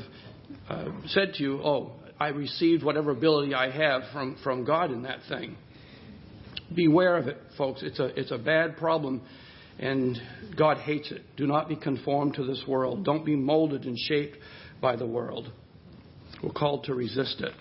uh, 0.70 0.92
said 1.08 1.34
to 1.34 1.44
you, 1.44 1.62
oh, 1.62 1.92
I 2.20 2.30
received 2.30 2.84
whatever 2.84 3.12
ability 3.12 3.54
I 3.54 3.70
have 3.70 4.04
from, 4.12 4.38
from 4.44 4.66
God 4.66 4.92
in 4.92 5.04
that 5.04 5.20
thing. 5.28 5.58
Beware 6.74 7.18
of 7.18 7.28
it, 7.28 7.38
folks. 7.58 7.82
It's 7.84 8.00
a, 8.00 8.08
it's 8.20 8.32
a 8.32 8.38
bad 8.38 8.78
problem, 8.78 9.22
and 9.78 10.18
God 10.58 10.78
hates 10.78 11.12
it. 11.12 11.22
Do 11.38 11.48
not 11.48 11.68
be 11.68 11.76
conformed 11.76 12.36
to 12.36 12.46
this 12.46 12.64
world. 12.68 13.04
Don't 13.04 13.26
be 13.26 13.36
molded 13.36 13.86
and 13.86 13.98
shaped 13.98 14.38
by 14.82 14.96
the 14.96 15.06
world. 15.06 15.52
We're 16.44 16.52
called 16.52 16.86
to 16.86 16.94
resist 16.94 17.42
it. 17.42 17.54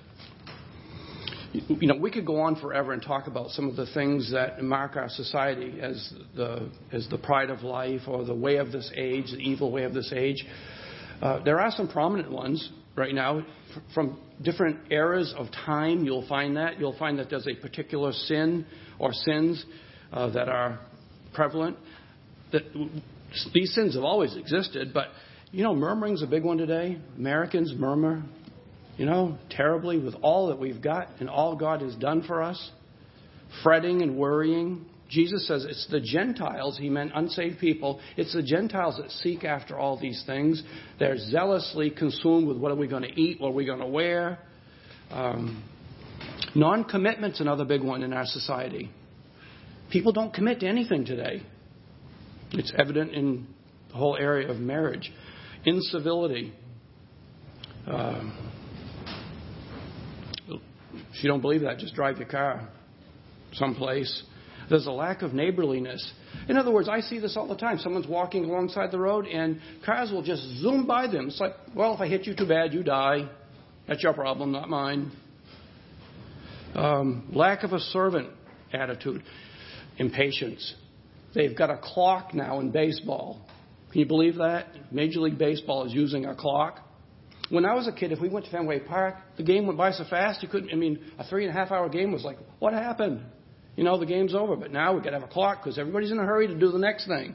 You 1.53 1.89
know, 1.89 1.97
we 1.97 2.11
could 2.11 2.27
go 2.27 2.41
on 2.41 2.57
forever 2.57 2.93
and 2.93 3.03
talk 3.03 3.27
about 3.27 3.51
some 3.51 3.69
of 3.69 3.77
the 3.77 3.87
things 3.95 4.31
that 4.33 4.63
mark 4.63 4.97
our 4.97 5.09
society 5.09 5.81
as 5.81 6.13
the, 6.37 6.71
as 6.93 7.09
the 7.09 7.17
pride 7.17 7.49
of 7.49 7.63
life 7.63 8.03
or 8.07 8.25
the 8.25 8.35
way 8.35 8.57
of 8.57 8.71
this 8.71 8.93
age, 8.95 9.31
the 9.31 9.39
evil 9.39 9.73
way 9.73 9.85
of 9.85 9.95
this 9.95 10.13
age. 10.15 10.45
Uh, 11.23 11.43
there 11.43 11.59
are 11.59 11.71
some 11.71 11.89
prominent 11.89 12.31
ones 12.31 12.71
right 12.97 13.15
now 13.15 13.45
from 13.95 14.21
different 14.43 14.93
eras 14.93 15.35
of 15.37 15.47
time. 15.65 16.05
You'll 16.05 16.29
find 16.29 16.57
that. 16.57 16.79
You'll 16.79 16.99
find 16.99 17.19
that 17.19 17.31
there's 17.31 17.49
a 17.49 17.55
particular 17.55 18.13
sin 18.13 18.67
or 18.99 19.13
sins 19.13 19.65
uh, 20.13 20.31
that 20.31 20.49
are 20.49 20.81
prevalent. 21.33 21.79
That 22.53 22.63
these 23.55 23.75
sins 23.75 23.95
have 23.95 24.05
always 24.05 24.37
existed, 24.37 24.93
but 24.93 25.09
you 25.51 25.63
know, 25.63 25.75
murmuring's 25.75 26.23
a 26.23 26.27
big 26.27 26.45
one 26.45 26.59
today. 26.59 26.99
Americans 27.17 27.73
murmur, 27.77 28.23
you 28.97 29.07
know, 29.07 29.39
terribly 29.51 29.99
with 29.99 30.15
all 30.23 30.49
that 30.49 30.59
we've 30.59 30.83
got 30.83 31.09
and 31.21 31.29
all 31.29 31.57
God 31.57 31.81
has 31.81 31.95
done 31.97 32.23
for 32.23 32.43
us. 32.43 32.71
Fretting 33.63 34.03
and 34.03 34.17
worrying. 34.17 34.85
Jesus 35.09 35.49
says 35.49 35.65
it's 35.65 35.87
the 35.91 36.01
Gentiles, 36.01 36.77
he 36.77 36.91
meant 36.91 37.13
unsaved 37.15 37.59
people. 37.59 37.99
It's 38.19 38.35
the 38.35 38.43
Gentiles 38.43 38.99
that 38.99 39.11
seek 39.11 39.43
after 39.43 39.79
all 39.79 39.99
these 39.99 40.23
things. 40.27 40.63
They're 40.99 41.17
zealously 41.17 41.91
consumed 41.91 42.47
with 42.47 42.59
what 42.59 42.71
are 42.71 42.77
we 42.77 42.89
going 42.89 43.05
to 43.05 43.21
eat, 43.21 43.41
what 43.41 43.49
are 43.49 43.55
we 43.55 43.65
going 43.65 43.81
to 43.81 43.87
wear. 43.87 44.39
Um, 45.11 45.65
Non 46.55 46.85
commitment's 46.85 47.41
another 47.41 47.65
big 47.65 47.83
one 47.83 48.03
in 48.03 48.13
our 48.13 48.27
society. 48.27 48.91
People 49.91 50.13
don't 50.13 50.33
commit 50.33 50.61
to 50.61 50.67
anything 50.67 51.05
today. 51.05 51.43
It's 52.53 52.73
evident 52.77 53.13
in 53.13 53.47
the 53.89 53.95
whole 53.95 54.17
area 54.17 54.51
of 54.51 54.59
marriage. 54.59 55.13
Incivility. 55.65 56.53
Uh, 57.87 58.31
if 60.49 61.25
you 61.25 61.29
don't 61.29 61.41
believe 61.41 61.63
that, 61.63 61.79
just 61.79 61.95
drive 61.95 62.19
your 62.19 62.29
car 62.29 62.69
someplace. 63.53 64.23
There's 64.69 64.87
a 64.87 64.93
lack 64.93 65.23
of 65.23 65.33
neighborliness. 65.33 66.13
In 66.49 66.57
other 66.57 66.71
words, 66.71 66.89
I 66.89 67.01
see 67.01 67.19
this 67.19 67.37
all 67.37 67.49
the 67.49 67.57
time. 67.57 67.79
Someone's 67.79 68.07
walking 68.07 68.45
alongside 68.45 68.91
the 68.91 68.99
road 68.99 69.27
and 69.27 69.61
cars 69.85 70.11
will 70.11 70.23
just 70.23 70.43
zoom 70.61 70.87
by 70.87 71.07
them. 71.07 71.29
It's 71.29 71.41
like, 71.41 71.55
well, 71.75 71.95
if 71.95 72.01
I 72.01 72.09
hit 72.09 72.27
you 72.27 72.37
too 72.37 72.47
bad, 72.47 72.75
you 72.75 72.83
die. 72.83 73.29
That's 73.87 74.03
your 74.03 74.13
problem, 74.13 74.53
not 74.53 74.69
mine. 74.69 75.11
Um, 76.75 77.31
lack 77.33 77.63
of 77.63 77.73
a 77.73 77.81
servant 77.81 78.29
attitude, 78.73 79.23
impatience. 79.97 80.75
They've 81.35 81.57
got 81.57 81.71
a 81.71 81.79
clock 81.83 82.35
now 82.35 82.61
in 82.61 82.71
baseball. 82.71 83.41
Can 83.91 84.01
you 84.01 84.07
believe 84.07 84.37
that? 84.37 84.67
Major 84.93 85.21
League 85.21 85.39
Baseball 85.39 85.85
is 85.87 85.93
using 85.93 86.27
a 86.27 86.35
clock. 86.35 86.81
When 87.51 87.65
I 87.65 87.75
was 87.75 87.89
a 87.89 87.93
kid, 87.93 88.13
if 88.13 88.21
we 88.21 88.29
went 88.29 88.45
to 88.45 88.53
Fenway 88.53 88.81
Park, 88.81 89.15
the 89.39 89.43
game 89.43 89.67
went 89.67 89.79
by 89.79 89.93
so 89.93 90.05
fast 90.05 90.43
you 90.43 90.49
couldn't. 90.49 90.71
I 90.71 90.75
mean, 90.75 90.99
a 91.19 91.25
three 91.25 91.47
and 91.47 91.55
a 91.55 91.59
half 91.59 91.71
hour 91.71 91.89
game 91.89 92.13
was 92.13 92.23
like, 92.23 92.37
what 92.59 92.75
happened? 92.75 93.23
You 93.77 93.85
know, 93.85 93.99
the 93.99 94.07
game's 94.07 94.35
over. 94.35 94.57
But 94.57 94.71
now 94.71 94.93
we've 94.93 95.03
got 95.03 95.11
to 95.11 95.21
have 95.21 95.29
a 95.29 95.33
clock 95.33 95.63
because 95.63 95.79
everybody's 95.79 96.11
in 96.11 96.19
a 96.19 96.25
hurry 96.25 96.47
to 96.49 96.55
do 96.55 96.71
the 96.71 96.79
next 96.79 97.07
thing. 97.07 97.35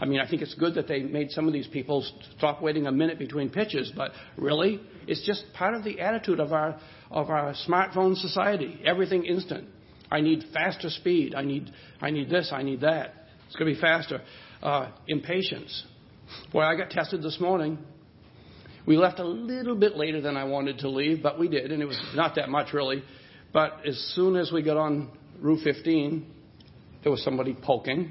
I 0.00 0.06
mean, 0.06 0.20
I 0.20 0.28
think 0.28 0.42
it's 0.42 0.54
good 0.54 0.74
that 0.74 0.88
they 0.88 1.02
made 1.02 1.30
some 1.30 1.46
of 1.46 1.52
these 1.52 1.66
people 1.66 2.04
stop 2.36 2.62
waiting 2.62 2.86
a 2.86 2.92
minute 2.92 3.18
between 3.18 3.50
pitches, 3.50 3.92
but 3.94 4.10
really, 4.36 4.80
it's 5.06 5.24
just 5.24 5.44
part 5.54 5.74
of 5.74 5.84
the 5.84 6.00
attitude 6.00 6.40
of 6.40 6.52
our 6.52 6.78
of 7.10 7.30
our 7.30 7.54
smartphone 7.68 8.16
society. 8.16 8.80
Everything 8.84 9.24
instant. 9.24 9.68
I 10.10 10.20
need 10.20 10.44
faster 10.52 10.90
speed. 10.90 11.34
I 11.34 11.42
need 11.42 11.70
I 12.00 12.10
need 12.10 12.28
this. 12.28 12.50
I 12.52 12.62
need 12.62 12.80
that. 12.80 13.14
It's 13.46 13.56
going 13.56 13.72
to 13.72 13.76
be 13.76 13.80
faster. 13.80 14.20
Uh, 14.64 14.88
impatience. 15.06 15.84
Boy, 16.50 16.62
I 16.62 16.74
got 16.74 16.88
tested 16.88 17.22
this 17.22 17.38
morning. 17.38 17.76
We 18.86 18.96
left 18.96 19.18
a 19.18 19.24
little 19.24 19.76
bit 19.76 19.94
later 19.94 20.22
than 20.22 20.38
I 20.38 20.44
wanted 20.44 20.78
to 20.78 20.88
leave, 20.88 21.22
but 21.22 21.38
we 21.38 21.48
did, 21.48 21.70
and 21.70 21.82
it 21.82 21.84
was 21.84 22.00
not 22.14 22.36
that 22.36 22.48
much 22.48 22.72
really. 22.72 23.04
But 23.52 23.80
as 23.86 23.98
soon 24.14 24.36
as 24.36 24.50
we 24.50 24.62
got 24.62 24.78
on 24.78 25.10
Route 25.38 25.60
15, 25.64 26.26
there 27.02 27.12
was 27.12 27.22
somebody 27.22 27.54
poking. 27.54 28.10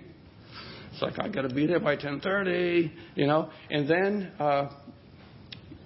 It's 0.91 1.01
like 1.01 1.19
I 1.19 1.27
got 1.27 1.41
to 1.41 1.49
be 1.49 1.65
there 1.65 1.79
by 1.79 1.95
10:30, 1.95 2.91
you 3.15 3.25
know. 3.25 3.49
And 3.71 3.89
then 3.89 4.31
uh, 4.39 4.69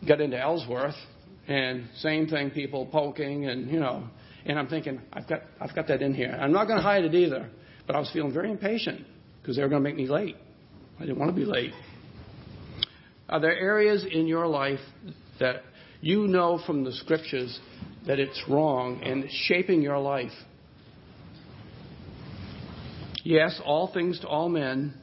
got 0.05 0.19
into 0.19 0.37
Ellsworth, 0.37 0.95
and 1.47 1.87
same 1.99 2.27
thing, 2.27 2.51
people 2.51 2.87
poking, 2.87 3.47
and 3.47 3.71
you 3.71 3.79
know. 3.79 4.09
And 4.45 4.59
I'm 4.59 4.67
thinking, 4.67 4.99
I've 5.13 5.29
got, 5.29 5.43
I've 5.61 5.73
got 5.73 5.87
that 5.87 6.01
in 6.01 6.13
here. 6.13 6.37
I'm 6.37 6.51
not 6.51 6.67
going 6.67 6.77
to 6.77 6.83
hide 6.83 7.05
it 7.05 7.15
either, 7.15 7.49
but 7.85 7.95
I 7.95 7.99
was 7.99 8.09
feeling 8.11 8.33
very 8.33 8.51
impatient 8.51 9.05
because 9.41 9.55
they 9.55 9.61
were 9.61 9.69
going 9.69 9.81
to 9.81 9.89
make 9.89 9.95
me 9.95 10.07
late. 10.07 10.35
I 10.99 11.01
didn't 11.01 11.19
want 11.19 11.31
to 11.31 11.35
be 11.35 11.45
late. 11.45 11.73
Are 13.29 13.39
there 13.39 13.55
areas 13.55 14.05
in 14.09 14.25
your 14.25 14.47
life 14.47 14.79
that 15.39 15.57
you 16.01 16.27
know 16.27 16.59
from 16.65 16.83
the 16.83 16.91
scriptures 16.91 17.59
that 18.07 18.19
it's 18.19 18.41
wrong 18.49 19.01
and 19.03 19.25
it's 19.25 19.33
shaping 19.33 19.81
your 19.81 19.99
life? 19.99 20.31
Yes, 23.23 23.61
all 23.63 23.91
things 23.93 24.19
to 24.21 24.27
all 24.27 24.49
men. 24.49 24.95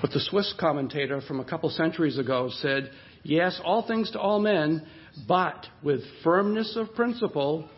But 0.00 0.10
the 0.10 0.20
Swiss 0.20 0.54
commentator 0.60 1.20
from 1.22 1.40
a 1.40 1.44
couple 1.44 1.70
centuries 1.70 2.18
ago 2.18 2.50
said, 2.60 2.90
yes, 3.24 3.60
all 3.64 3.86
things 3.86 4.10
to 4.12 4.20
all 4.20 4.38
men, 4.38 4.86
but 5.26 5.66
with 5.82 6.02
firmness 6.22 6.76
of 6.76 6.94
principle 6.94 7.68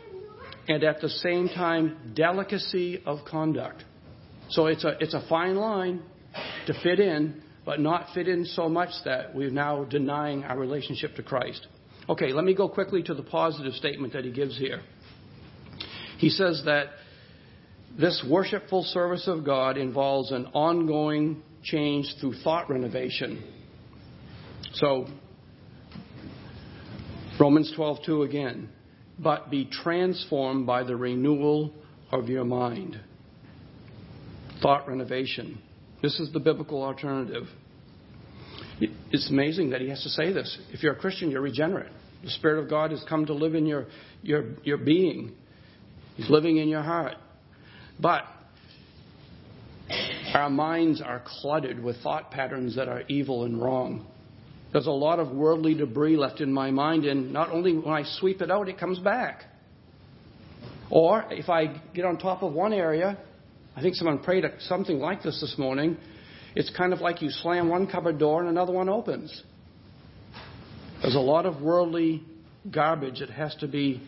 and 0.66 0.83
at 0.83 1.00
the 1.00 1.09
same 1.09 1.48
time 1.48 2.12
delicacy 2.14 3.00
of 3.07 3.20
conduct. 3.24 3.85
So 4.50 4.66
it's 4.66 4.85
a, 4.85 4.96
it's 5.00 5.14
a 5.14 5.24
fine 5.28 5.57
line 5.57 6.02
to 6.68 6.74
fit 6.83 7.00
in, 7.00 7.42
but 7.64 7.81
not 7.81 8.09
fit 8.14 8.28
in 8.28 8.44
so 8.44 8.68
much 8.68 8.90
that 9.07 9.35
we're 9.35 9.50
now 9.50 9.85
denying 9.85 10.44
our 10.44 10.59
relationship 10.59 11.16
to 11.16 11.22
Christ. 11.22 11.66
Okay, 12.11 12.33
let 12.33 12.44
me 12.44 12.54
go 12.54 12.68
quickly 12.68 13.02
to 13.04 13.14
the 13.14 13.22
positive 13.22 13.72
statement 13.72 14.12
that 14.12 14.24
he 14.24 14.31
gives 14.31 14.57
here. 14.57 14.83
He 16.18 16.28
says 16.28 16.62
that 16.66 16.88
this 17.98 18.22
worshipful 18.28 18.85
service 18.85 19.26
of 19.26 19.44
God 19.44 19.78
involves 19.78 20.31
an 20.31 20.46
ongoing 20.52 21.42
change 21.62 22.14
through 22.20 22.35
thought 22.44 22.68
renovation. 22.68 23.42
So, 24.74 25.07
Romans 27.40 27.72
12:2 27.76 28.24
again, 28.24 28.68
but 29.18 29.50
be 29.50 29.64
transformed 29.64 30.66
by 30.66 30.83
the 30.83 30.96
renewal 30.96 31.72
of 32.12 32.28
your 32.28 32.44
mind. 32.44 33.00
Thought 34.61 34.87
renovation. 34.87 35.62
This 36.03 36.19
is 36.21 36.33
the 36.33 36.41
biblical 36.41 36.83
alternative. 36.83 37.45
It's 38.81 39.29
amazing 39.31 39.71
that 39.71 39.81
he 39.81 39.89
has 39.89 40.03
to 40.05 40.09
say 40.09 40.33
this. 40.33 40.57
If 40.71 40.83
you're 40.83 40.93
a 40.93 40.99
Christian, 40.99 41.31
you're 41.31 41.41
regenerate. 41.41 41.91
The 42.23 42.31
Spirit 42.31 42.63
of 42.63 42.71
God 42.71 42.91
has 42.93 43.05
come 43.09 43.27
to 43.27 43.35
live 43.35 43.55
in 43.55 43.67
your, 43.67 43.87
your, 44.23 44.45
your 44.63 44.77
being. 44.77 45.33
He's 46.17 46.31
living 46.31 46.59
in 46.59 46.69
your 46.69 46.83
heart. 46.83 47.15
But 48.01 48.25
our 50.35 50.51
minds 50.51 51.01
are 51.01 51.23
cluttered 51.25 51.83
with 51.83 51.97
thought 52.03 52.31
patterns 52.31 52.77
that 52.77 52.89
are 52.89 53.03
evil 53.09 53.45
and 53.45 53.61
wrong. 53.61 54.07
There's 54.73 54.87
a 54.87 54.91
lot 54.91 55.19
of 55.19 55.31
worldly 55.31 55.75
debris 55.75 56.17
left 56.17 56.41
in 56.41 56.53
my 56.53 56.71
mind, 56.71 57.07
and 57.07 57.33
not 57.33 57.51
only 57.51 57.77
when 57.77 57.95
I 57.95 58.03
sweep 58.05 58.43
it 58.43 58.51
out, 58.51 58.69
it 58.69 58.79
comes 58.79 58.99
back. 58.99 59.45
Or 60.91 61.25
if 61.31 61.49
I 61.49 61.81
get 61.95 62.05
on 62.05 62.19
top 62.19 62.43
of 62.43 62.53
one 62.53 62.73
area, 62.73 63.19
I 63.79 63.81
think 63.81 63.95
someone 63.95 64.19
prayed 64.19 64.45
something 64.59 64.99
like 64.99 65.23
this 65.23 65.41
this 65.41 65.55
morning. 65.57 65.97
It's 66.57 66.69
kind 66.77 66.93
of 66.93 67.01
like 67.01 67.23
you 67.23 67.31
slam 67.31 67.69
one 67.69 67.87
cupboard 67.87 68.19
door 68.19 68.41
and 68.41 68.49
another 68.49 68.73
one 68.73 68.88
opens. 68.88 69.45
There's 71.01 71.14
a 71.14 71.21
lot 71.21 71.47
of 71.47 71.62
worldly 71.62 72.25
garbage 72.69 73.21
that 73.21 73.31
has 73.31 73.55
to 73.61 73.69
be 73.69 74.03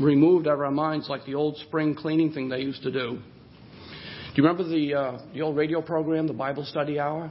removed 0.00 0.48
out 0.48 0.54
of 0.54 0.60
our 0.62 0.72
minds, 0.72 1.08
like 1.08 1.24
the 1.24 1.36
old 1.36 1.56
spring 1.58 1.94
cleaning 1.94 2.32
thing 2.32 2.48
they 2.48 2.62
used 2.62 2.82
to 2.82 2.90
do. 2.90 3.20
Do 3.20 4.34
you 4.34 4.42
remember 4.42 4.64
the, 4.64 4.94
uh, 4.94 5.18
the 5.34 5.42
old 5.42 5.56
radio 5.56 5.80
program, 5.80 6.26
the 6.26 6.32
Bible 6.32 6.64
Study 6.64 6.98
Hour 6.98 7.30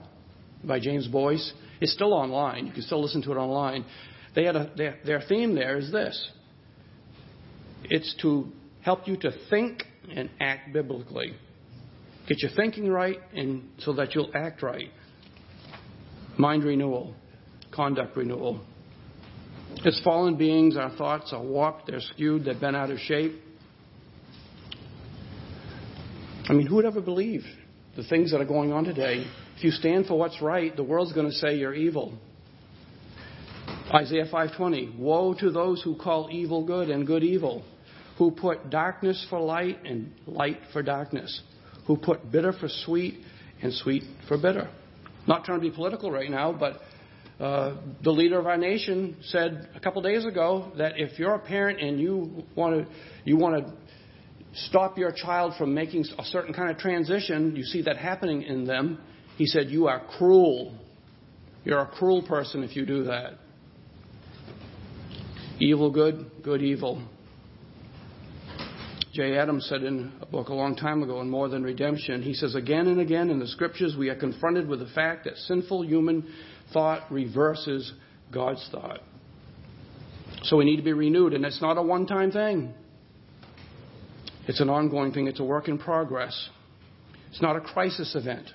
by 0.63 0.79
James 0.79 1.07
Boice? 1.07 1.51
It's 1.81 1.91
still 1.91 2.13
online. 2.13 2.67
You 2.67 2.71
can 2.71 2.83
still 2.83 3.01
listen 3.01 3.21
to 3.23 3.33
it 3.33 3.37
online. 3.37 3.83
They 4.33 4.45
had 4.45 4.55
a, 4.55 4.71
their, 4.77 4.97
their 5.05 5.21
theme 5.27 5.55
there 5.55 5.77
is 5.77 5.91
this 5.91 6.31
it's 7.83 8.15
to 8.21 8.47
help 8.81 9.09
you 9.09 9.17
to 9.17 9.31
think 9.49 9.83
and 10.15 10.29
act 10.39 10.71
biblically. 10.71 11.33
Get 12.29 12.43
your 12.43 12.51
thinking 12.55 12.87
right 12.89 13.19
and 13.33 13.67
so 13.79 13.93
that 13.93 14.13
you'll 14.13 14.29
act 14.35 14.61
right. 14.61 14.91
Mind 16.37 16.63
renewal, 16.63 17.15
conduct 17.71 18.15
renewal. 18.15 18.61
As 19.83 19.99
fallen 20.03 20.37
beings, 20.37 20.77
our 20.77 20.95
thoughts 20.95 21.33
are 21.33 21.43
warped, 21.43 21.87
they're 21.87 21.99
skewed, 21.99 22.45
they're 22.45 22.59
bent 22.59 22.75
out 22.75 22.91
of 22.91 22.99
shape. 22.99 23.33
I 26.47 26.53
mean, 26.53 26.67
who 26.67 26.75
would 26.75 26.85
ever 26.85 27.01
believe 27.01 27.43
the 27.95 28.03
things 28.03 28.31
that 28.31 28.39
are 28.39 28.45
going 28.45 28.73
on 28.73 28.83
today? 28.83 29.25
If 29.57 29.63
you 29.63 29.71
stand 29.71 30.05
for 30.05 30.17
what's 30.17 30.39
right, 30.41 30.75
the 30.75 30.83
world's 30.83 31.13
going 31.13 31.27
to 31.27 31.35
say 31.35 31.57
you're 31.57 31.73
evil. 31.73 32.13
Isaiah 33.93 34.27
5:20 34.31 34.97
Woe 34.97 35.33
to 35.35 35.49
those 35.49 35.81
who 35.81 35.95
call 35.95 36.29
evil 36.31 36.63
good 36.63 36.89
and 36.89 37.07
good 37.07 37.23
evil, 37.23 37.63
who 38.17 38.31
put 38.31 38.69
darkness 38.69 39.25
for 39.29 39.39
light 39.39 39.79
and 39.83 40.13
light 40.27 40.59
for 40.71 40.83
darkness, 40.83 41.41
who 41.89 41.97
put 41.97 42.31
bitter 42.31 42.53
for 42.53 42.67
sweet 42.85 43.15
and 43.63 43.73
sweet 43.73 44.03
for 44.27 44.37
bitter. 44.37 44.69
Not 45.27 45.43
trying 45.43 45.59
to 45.59 45.67
be 45.67 45.75
political 45.75 46.11
right 46.11 46.29
now, 46.29 46.53
but 46.53 46.81
uh, 47.43 47.77
the 48.03 48.11
leader 48.11 48.37
of 48.37 48.45
our 48.45 48.57
nation 48.57 49.17
said 49.23 49.69
a 49.73 49.79
couple 49.79 49.99
days 50.03 50.23
ago 50.23 50.71
that 50.77 50.99
if 50.99 51.17
you're 51.17 51.33
a 51.33 51.39
parent 51.39 51.81
and 51.81 51.99
you 51.99 52.43
want 52.55 52.75
to 52.75 52.93
you 53.25 53.37
want 53.37 53.65
to 53.65 53.73
stop 54.67 54.99
your 54.99 55.11
child 55.11 55.55
from 55.57 55.73
making 55.73 56.05
a 56.19 56.23
certain 56.25 56.53
kind 56.53 56.69
of 56.69 56.77
transition, 56.77 57.55
you 57.55 57.63
see 57.63 57.81
that 57.81 57.97
happening 57.97 58.43
in 58.43 58.65
them. 58.65 58.99
He 59.37 59.47
said 59.47 59.71
you 59.71 59.87
are 59.87 60.05
cruel. 60.19 60.77
You're 61.63 61.79
a 61.79 61.87
cruel 61.87 62.21
person 62.21 62.63
if 62.63 62.75
you 62.75 62.85
do 62.85 63.05
that. 63.05 63.33
Evil 65.59 65.89
good, 65.89 66.29
good 66.43 66.61
evil. 66.61 67.01
Jay 69.11 69.37
Adams 69.37 69.65
said 69.67 69.81
in 69.83 70.11
a 70.21 70.25
book 70.27 70.49
a 70.49 70.53
long 70.53 70.75
time 70.75 71.01
ago, 71.01 71.19
in 71.21 71.29
More 71.29 71.49
Than 71.49 71.63
Redemption, 71.63 72.21
he 72.21 72.33
says, 72.35 72.53
again 72.53 72.87
and 72.87 72.99
again 72.99 73.31
in 73.31 73.39
the 73.39 73.47
scriptures, 73.47 73.95
we 73.97 74.09
are 74.09 74.15
confronted 74.15 74.67
with 74.67 74.79
the 74.79 74.89
fact 74.93 75.25
that 75.25 75.35
sinful 75.35 75.83
human 75.83 76.31
thought 76.73 77.11
reverses 77.11 77.91
God's 78.31 78.67
thought. 78.71 79.01
So 80.43 80.57
we 80.57 80.65
need 80.65 80.77
to 80.77 80.83
be 80.83 80.93
renewed, 80.93 81.33
and 81.33 81.43
it's 81.43 81.61
not 81.61 81.77
a 81.77 81.81
one 81.81 82.05
time 82.05 82.31
thing. 82.31 82.73
It's 84.47 84.61
an 84.61 84.69
ongoing 84.69 85.11
thing, 85.11 85.27
it's 85.27 85.39
a 85.39 85.43
work 85.43 85.67
in 85.67 85.79
progress. 85.79 86.49
It's 87.31 87.41
not 87.41 87.55
a 87.55 87.61
crisis 87.61 88.15
event. 88.15 88.47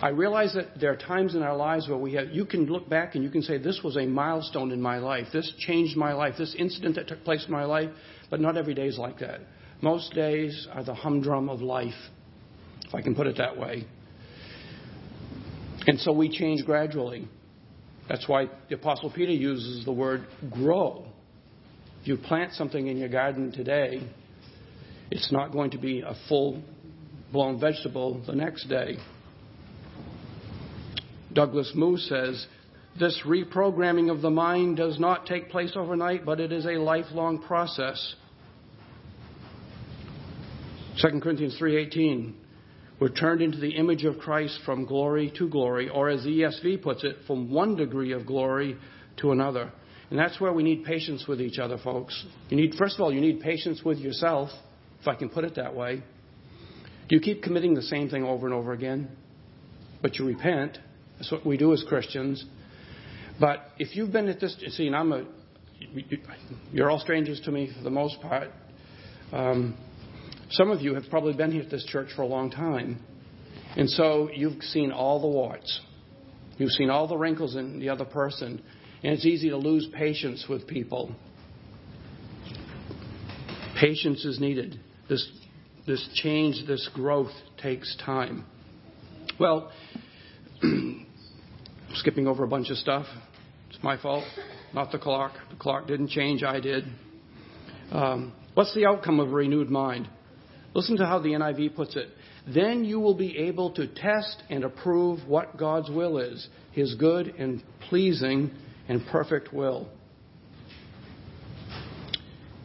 I 0.00 0.08
realize 0.08 0.52
that 0.54 0.80
there 0.80 0.92
are 0.92 0.96
times 0.96 1.34
in 1.34 1.42
our 1.42 1.56
lives 1.56 1.88
where 1.88 1.96
we 1.96 2.14
have, 2.14 2.28
you 2.30 2.44
can 2.44 2.66
look 2.66 2.88
back 2.88 3.14
and 3.14 3.22
you 3.22 3.30
can 3.30 3.42
say, 3.42 3.58
This 3.58 3.80
was 3.84 3.96
a 3.96 4.04
milestone 4.04 4.72
in 4.72 4.82
my 4.82 4.98
life. 4.98 5.28
This 5.32 5.52
changed 5.58 5.96
my 5.96 6.12
life. 6.12 6.34
This 6.36 6.54
incident 6.58 6.96
that 6.96 7.06
took 7.06 7.22
place 7.24 7.44
in 7.46 7.52
my 7.52 7.64
life. 7.64 7.90
But 8.30 8.40
not 8.40 8.56
every 8.56 8.74
day 8.74 8.86
is 8.86 8.98
like 8.98 9.18
that. 9.20 9.40
Most 9.80 10.14
days 10.14 10.66
are 10.72 10.82
the 10.82 10.94
humdrum 10.94 11.48
of 11.48 11.60
life, 11.60 11.92
if 12.86 12.94
I 12.94 13.02
can 13.02 13.14
put 13.14 13.26
it 13.26 13.36
that 13.38 13.56
way. 13.56 13.86
And 15.86 16.00
so 16.00 16.12
we 16.12 16.28
change 16.28 16.64
gradually. 16.64 17.28
That's 18.08 18.28
why 18.28 18.48
the 18.68 18.76
Apostle 18.76 19.10
Peter 19.10 19.32
uses 19.32 19.84
the 19.84 19.92
word 19.92 20.26
grow. 20.50 21.06
If 22.02 22.08
you 22.08 22.16
plant 22.16 22.52
something 22.52 22.86
in 22.86 22.96
your 22.96 23.08
garden 23.08 23.50
today, 23.52 24.00
it's 25.10 25.30
not 25.32 25.52
going 25.52 25.70
to 25.72 25.78
be 25.78 26.00
a 26.00 26.14
full 26.28 26.62
blown 27.32 27.58
vegetable 27.58 28.22
the 28.26 28.34
next 28.34 28.68
day. 28.68 28.96
Douglas 31.32 31.72
Moo 31.74 31.96
says, 31.96 32.46
This 32.98 33.20
reprogramming 33.26 34.10
of 34.10 34.22
the 34.22 34.30
mind 34.30 34.76
does 34.76 35.00
not 35.00 35.26
take 35.26 35.50
place 35.50 35.72
overnight, 35.74 36.24
but 36.24 36.38
it 36.38 36.52
is 36.52 36.64
a 36.64 36.78
lifelong 36.78 37.42
process. 37.42 38.14
2 41.00 41.20
Corinthians 41.20 41.56
3:18 41.58 42.34
we're 43.00 43.08
turned 43.08 43.42
into 43.42 43.58
the 43.58 43.70
image 43.70 44.04
of 44.04 44.18
Christ 44.18 44.60
from 44.64 44.86
glory 44.86 45.32
to 45.38 45.48
glory 45.48 45.88
or 45.88 46.08
as 46.08 46.22
the 46.22 46.30
ESV 46.30 46.82
puts 46.82 47.02
it 47.02 47.16
from 47.26 47.50
one 47.50 47.74
degree 47.74 48.12
of 48.12 48.24
glory 48.24 48.76
to 49.16 49.32
another. 49.32 49.72
And 50.10 50.18
that's 50.18 50.40
where 50.40 50.52
we 50.52 50.62
need 50.62 50.84
patience 50.84 51.26
with 51.26 51.40
each 51.40 51.58
other 51.58 51.76
folks. 51.76 52.24
You 52.50 52.56
need 52.56 52.74
first 52.76 52.94
of 52.94 53.00
all 53.00 53.12
you 53.12 53.20
need 53.20 53.40
patience 53.40 53.82
with 53.84 53.98
yourself 53.98 54.50
if 55.00 55.08
I 55.08 55.16
can 55.16 55.28
put 55.28 55.44
it 55.44 55.56
that 55.56 55.74
way. 55.74 56.02
Do 57.08 57.16
you 57.16 57.20
keep 57.20 57.42
committing 57.42 57.74
the 57.74 57.82
same 57.82 58.08
thing 58.08 58.22
over 58.22 58.46
and 58.46 58.54
over 58.54 58.72
again? 58.72 59.10
But 60.00 60.16
you 60.16 60.26
repent. 60.26 60.78
That's 61.18 61.32
what 61.32 61.44
we 61.44 61.56
do 61.56 61.72
as 61.72 61.84
Christians. 61.88 62.44
But 63.40 63.60
if 63.78 63.96
you've 63.96 64.12
been 64.12 64.28
at 64.28 64.40
this, 64.40 64.56
see, 64.76 64.86
and 64.86 64.94
I'm 64.94 65.12
a, 65.12 65.24
you're 66.72 66.90
all 66.90 67.00
strangers 67.00 67.40
to 67.44 67.50
me 67.50 67.70
for 67.76 67.82
the 67.82 67.90
most 67.90 68.20
part. 68.20 68.48
Um, 69.32 69.76
some 70.50 70.70
of 70.70 70.80
you 70.80 70.94
have 70.94 71.04
probably 71.10 71.32
been 71.32 71.50
here 71.50 71.62
at 71.62 71.70
this 71.70 71.84
church 71.84 72.08
for 72.14 72.22
a 72.22 72.26
long 72.26 72.50
time. 72.50 73.02
And 73.76 73.90
so 73.90 74.30
you've 74.32 74.62
seen 74.62 74.92
all 74.92 75.20
the 75.20 75.26
warts. 75.26 75.80
You've 76.58 76.70
seen 76.70 76.90
all 76.90 77.08
the 77.08 77.16
wrinkles 77.16 77.56
in 77.56 77.80
the 77.80 77.88
other 77.88 78.04
person. 78.04 78.62
And 79.02 79.12
it's 79.12 79.26
easy 79.26 79.50
to 79.50 79.56
lose 79.56 79.88
patience 79.92 80.46
with 80.48 80.66
people. 80.66 81.14
Patience 83.80 84.24
is 84.24 84.38
needed. 84.38 84.78
This, 85.08 85.28
this 85.86 86.08
change, 86.14 86.66
this 86.66 86.88
growth 86.94 87.32
takes 87.60 87.96
time. 88.04 88.46
Well, 89.40 89.72
skipping 91.94 92.26
over 92.26 92.44
a 92.44 92.48
bunch 92.48 92.70
of 92.70 92.76
stuff. 92.76 93.06
It's 93.70 93.82
my 93.82 93.96
fault, 94.00 94.24
not 94.72 94.92
the 94.92 94.98
clock. 94.98 95.32
The 95.50 95.56
clock 95.56 95.86
didn't 95.86 96.08
change, 96.08 96.42
I 96.42 96.60
did. 96.60 96.84
Um, 97.90 98.32
what's 98.54 98.74
the 98.74 98.86
outcome 98.86 99.20
of 99.20 99.28
a 99.28 99.34
renewed 99.34 99.70
mind? 99.70 100.08
Listen 100.74 100.96
to 100.96 101.06
how 101.06 101.20
the 101.20 101.30
NIV 101.30 101.76
puts 101.76 101.96
it. 101.96 102.08
Then 102.52 102.84
you 102.84 103.00
will 103.00 103.14
be 103.14 103.38
able 103.38 103.70
to 103.74 103.86
test 103.86 104.42
and 104.50 104.64
approve 104.64 105.26
what 105.26 105.56
God's 105.56 105.88
will 105.88 106.18
is, 106.18 106.46
His 106.72 106.94
good 106.94 107.28
and 107.38 107.62
pleasing 107.88 108.50
and 108.88 109.04
perfect 109.06 109.52
will. 109.52 109.88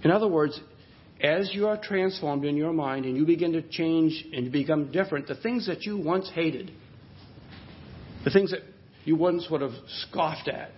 In 0.04 0.12
other 0.12 0.28
words, 0.28 0.60
as 1.22 1.54
you 1.54 1.68
are 1.68 1.78
transformed 1.78 2.46
in 2.46 2.56
your 2.56 2.74
mind 2.74 3.06
and 3.06 3.16
you 3.16 3.26
begin 3.26 3.52
to 3.54 3.62
change 3.62 4.26
and 4.34 4.52
become 4.52 4.92
different, 4.92 5.28
the 5.28 5.36
things 5.36 5.68
that 5.68 5.84
you 5.84 5.98
once 5.98 6.30
hated, 6.34 6.72
the 8.24 8.32
things 8.32 8.52
that 8.52 8.62
you 9.06 9.16
once 9.16 9.48
would 9.50 9.62
have 9.62 9.74
scoffed 9.88 10.48
at, 10.48 10.72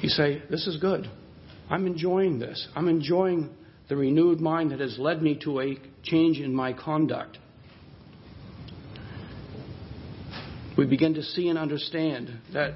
you 0.00 0.08
say, 0.08 0.42
This 0.50 0.66
is 0.66 0.76
good. 0.78 1.10
I'm 1.68 1.86
enjoying 1.86 2.38
this. 2.38 2.68
I'm 2.74 2.88
enjoying 2.88 3.50
the 3.88 3.96
renewed 3.96 4.40
mind 4.40 4.70
that 4.70 4.80
has 4.80 4.98
led 4.98 5.22
me 5.22 5.38
to 5.44 5.60
a 5.60 5.76
change 6.02 6.38
in 6.38 6.54
my 6.54 6.72
conduct. 6.72 7.38
We 10.76 10.86
begin 10.86 11.14
to 11.14 11.22
see 11.22 11.48
and 11.48 11.58
understand 11.58 12.38
that 12.52 12.74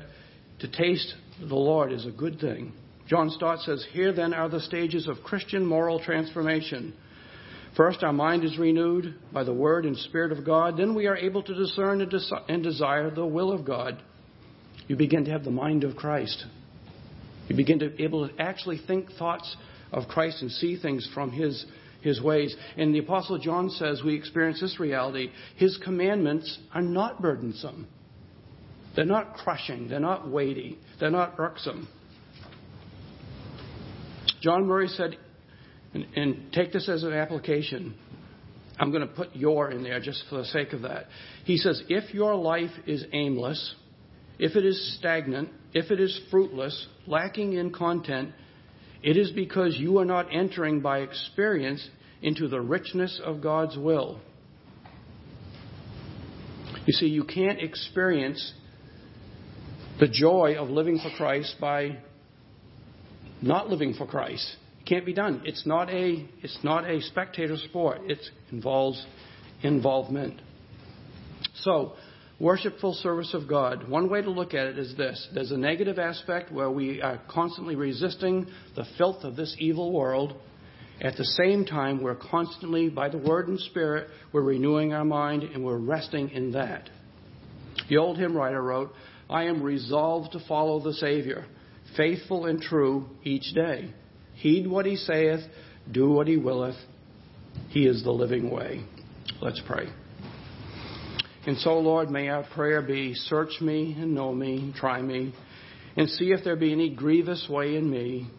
to 0.61 0.69
taste 0.69 1.15
the 1.39 1.55
Lord 1.55 1.93
is 1.93 2.07
a 2.07 2.11
good 2.11 2.41
thing. 2.41 2.73
John 3.07 3.31
Stott 3.31 3.61
says, 3.61 3.85
Here 3.93 4.13
then 4.13 4.33
are 4.33 4.49
the 4.49 4.61
stages 4.61 5.09
of 5.09 5.19
Christian 5.25 5.67
moral 5.67 6.03
transformation. 6.03 6.95
First, 7.77 8.03
our 8.03 8.13
mind 8.13 8.45
is 8.45 8.59
renewed 8.59 9.15
by 9.33 9.45
the 9.45 9.55
Word 9.55 9.87
and 9.87 9.97
Spirit 9.97 10.33
of 10.33 10.45
God. 10.45 10.77
Then 10.77 10.95
we 10.95 11.07
are 11.07 11.17
able 11.17 11.43
to 11.43 11.55
discern 11.55 12.01
and 12.49 12.63
desire 12.63 13.11
the 13.11 13.27
will 13.27 13.53
of 13.53 13.65
God. 13.65 14.03
You 14.89 14.97
begin 14.97 15.25
to 15.27 15.31
have 15.31 15.45
the 15.45 15.53
mind 15.53 15.85
of 15.85 15.95
Christ. 15.95 16.45
You 17.49 17.57
begin 17.57 17.79
to 17.79 17.91
be 17.91 18.03
able 18.03 18.29
to 18.29 18.41
actually 18.41 18.81
think 18.87 19.13
thoughts 19.13 19.57
of 19.93 20.09
Christ 20.09 20.43
and 20.43 20.51
see 20.51 20.77
things 20.81 21.09
from 21.15 21.31
His, 21.31 21.65
His 22.01 22.21
ways. 22.21 22.57
And 22.77 22.95
the 22.95 22.99
Apostle 22.99 23.39
John 23.39 23.71
says 23.71 24.03
we 24.05 24.15
experience 24.15 24.61
this 24.61 24.81
reality. 24.81 25.31
His 25.57 25.79
commandments 25.85 26.59
are 26.75 26.83
not 26.83 27.23
burdensome. 27.23 27.87
They're 28.97 29.05
not 29.05 29.35
crushing. 29.35 29.89
They're 29.89 30.01
not 30.01 30.29
weighty. 30.29 30.79
They're 30.99 31.11
not 31.11 31.35
irksome. 31.39 31.89
John 34.43 34.67
Murray 34.67 34.89
said, 34.89 35.17
and, 35.95 36.07
and 36.17 36.53
take 36.53 36.73
this 36.73 36.89
as 36.89 37.03
an 37.03 37.13
application. 37.13 37.95
I'm 38.79 38.91
going 38.91 39.07
to 39.07 39.15
put 39.15 39.37
your 39.37 39.71
in 39.71 39.83
there 39.83 40.01
just 40.01 40.25
for 40.31 40.39
the 40.39 40.45
sake 40.47 40.73
of 40.73 40.83
that. 40.83 41.07
He 41.45 41.57
says, 41.57 41.83
if 41.89 42.15
your 42.15 42.35
life 42.35 42.71
is 42.87 43.05
aimless, 43.13 43.75
if 44.39 44.57
it 44.57 44.65
is 44.65 44.97
stagnant, 44.99 45.51
if 45.75 45.91
it 45.91 46.01
is 46.01 46.19
fruitless, 46.31 46.87
lacking 47.07 47.53
in 47.53 47.73
content, 47.73 48.33
it 49.03 49.17
is 49.17 49.31
because 49.33 49.77
you 49.77 49.99
are 49.99 50.05
not 50.05 50.29
entering 50.33 50.81
by 50.81 51.01
experience 51.01 51.87
into 52.23 52.49
the 52.49 52.61
richness 52.61 53.21
of 53.25 53.43
God's 53.43 53.77
will. 53.77 54.21
You 56.87 56.93
see, 56.93 57.07
you 57.07 57.25
can't 57.25 57.61
experience 57.61 58.55
the 59.99 60.09
joy 60.09 60.57
of 60.59 60.71
living 60.71 60.99
for 60.99 61.11
Christ 61.17 61.57
by 61.61 61.99
not 63.43 63.69
living 63.69 63.95
for 63.95 64.07
Christ. 64.07 64.57
Can't 64.91 65.07
be 65.07 65.15
done. 65.15 65.43
It's 65.45 65.65
not 65.67 65.89
a 65.89 66.29
it's 66.43 66.59
not 66.65 66.85
a 66.85 67.01
spectator 67.01 67.57
sport. 67.57 68.01
It 68.07 68.19
involves 68.51 69.07
involvement. 69.63 70.43
So, 71.55 71.93
worshipful 72.41 72.95
service 72.95 73.33
of 73.33 73.47
God. 73.47 73.89
One 73.89 74.11
way 74.11 74.21
to 74.21 74.31
look 74.31 74.53
at 74.53 74.67
it 74.67 74.81
is 74.81 74.97
this 74.97 75.29
there's 75.33 75.53
a 75.53 75.57
negative 75.57 76.01
aspect 76.01 76.51
where 76.51 76.73
we 76.73 77.01
are 77.01 77.23
constantly 77.31 77.77
resisting 77.77 78.49
the 78.75 78.85
filth 78.99 79.23
of 79.23 79.37
this 79.37 79.55
evil 79.61 79.93
world. 79.93 80.35
At 81.01 81.17
the 81.17 81.25
same 81.25 81.65
time, 81.65 82.03
we're 82.03 82.17
constantly, 82.17 82.89
by 82.89 83.11
the 83.11 83.17
Word 83.17 83.47
and 83.47 83.61
Spirit, 83.61 84.09
we're 84.33 84.43
renewing 84.43 84.93
our 84.93 85.05
mind 85.05 85.45
and 85.45 85.65
we're 85.65 85.79
resting 85.79 86.31
in 86.31 86.51
that. 86.53 86.91
The 87.89 87.99
old 87.99 88.19
hymn 88.19 88.37
writer 88.37 88.61
wrote, 88.61 88.93
I 89.31 89.45
am 89.45 89.63
resolved 89.63 90.33
to 90.33 90.41
follow 90.49 90.83
the 90.83 90.95
Savior, 90.95 91.47
faithful 91.97 92.47
and 92.47 92.61
true 92.61 93.09
each 93.23 93.55
day. 93.55 93.95
Heed 94.41 94.67
what 94.67 94.87
he 94.87 94.97
saith, 94.97 95.41
do 95.91 96.11
what 96.11 96.27
he 96.27 96.37
willeth. 96.37 96.77
He 97.69 97.87
is 97.87 98.03
the 98.03 98.11
living 98.11 98.51
way. 98.51 98.85
Let's 99.41 99.61
pray. 99.67 99.87
And 101.47 101.59
so, 101.59 101.79
Lord, 101.79 102.11
may 102.11 102.29
our 102.29 102.45
prayer 102.55 102.83
be 102.83 103.15
search 103.15 103.61
me 103.61 103.97
and 103.99 104.15
know 104.15 104.35
me, 104.35 104.75
try 104.77 105.01
me, 105.01 105.35
and 105.97 106.09
see 106.09 106.33
if 106.33 106.45
there 106.45 106.57
be 106.57 106.73
any 106.73 106.95
grievous 106.95 107.47
way 107.49 107.77
in 107.77 107.91
me, 107.91 108.31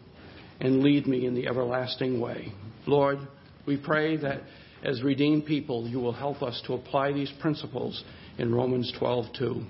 and 0.60 0.82
lead 0.82 1.06
me 1.06 1.26
in 1.26 1.34
the 1.34 1.46
everlasting 1.46 2.20
way. 2.20 2.52
Lord, 2.86 3.18
we 3.66 3.76
pray 3.76 4.16
that 4.18 4.42
as 4.84 5.02
redeemed 5.02 5.46
people, 5.46 5.88
you 5.88 6.00
will 6.00 6.12
help 6.12 6.42
us 6.42 6.60
to 6.66 6.74
apply 6.74 7.12
these 7.12 7.32
principles 7.40 8.02
in 8.38 8.54
Romans 8.54 8.92
12:2. 8.98 9.64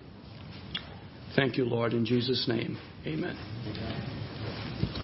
Thank 1.35 1.57
you, 1.57 1.65
Lord, 1.65 1.93
in 1.93 2.05
Jesus' 2.05 2.47
name. 2.49 2.79
Amen. 3.07 3.37
Amen. 3.67 4.22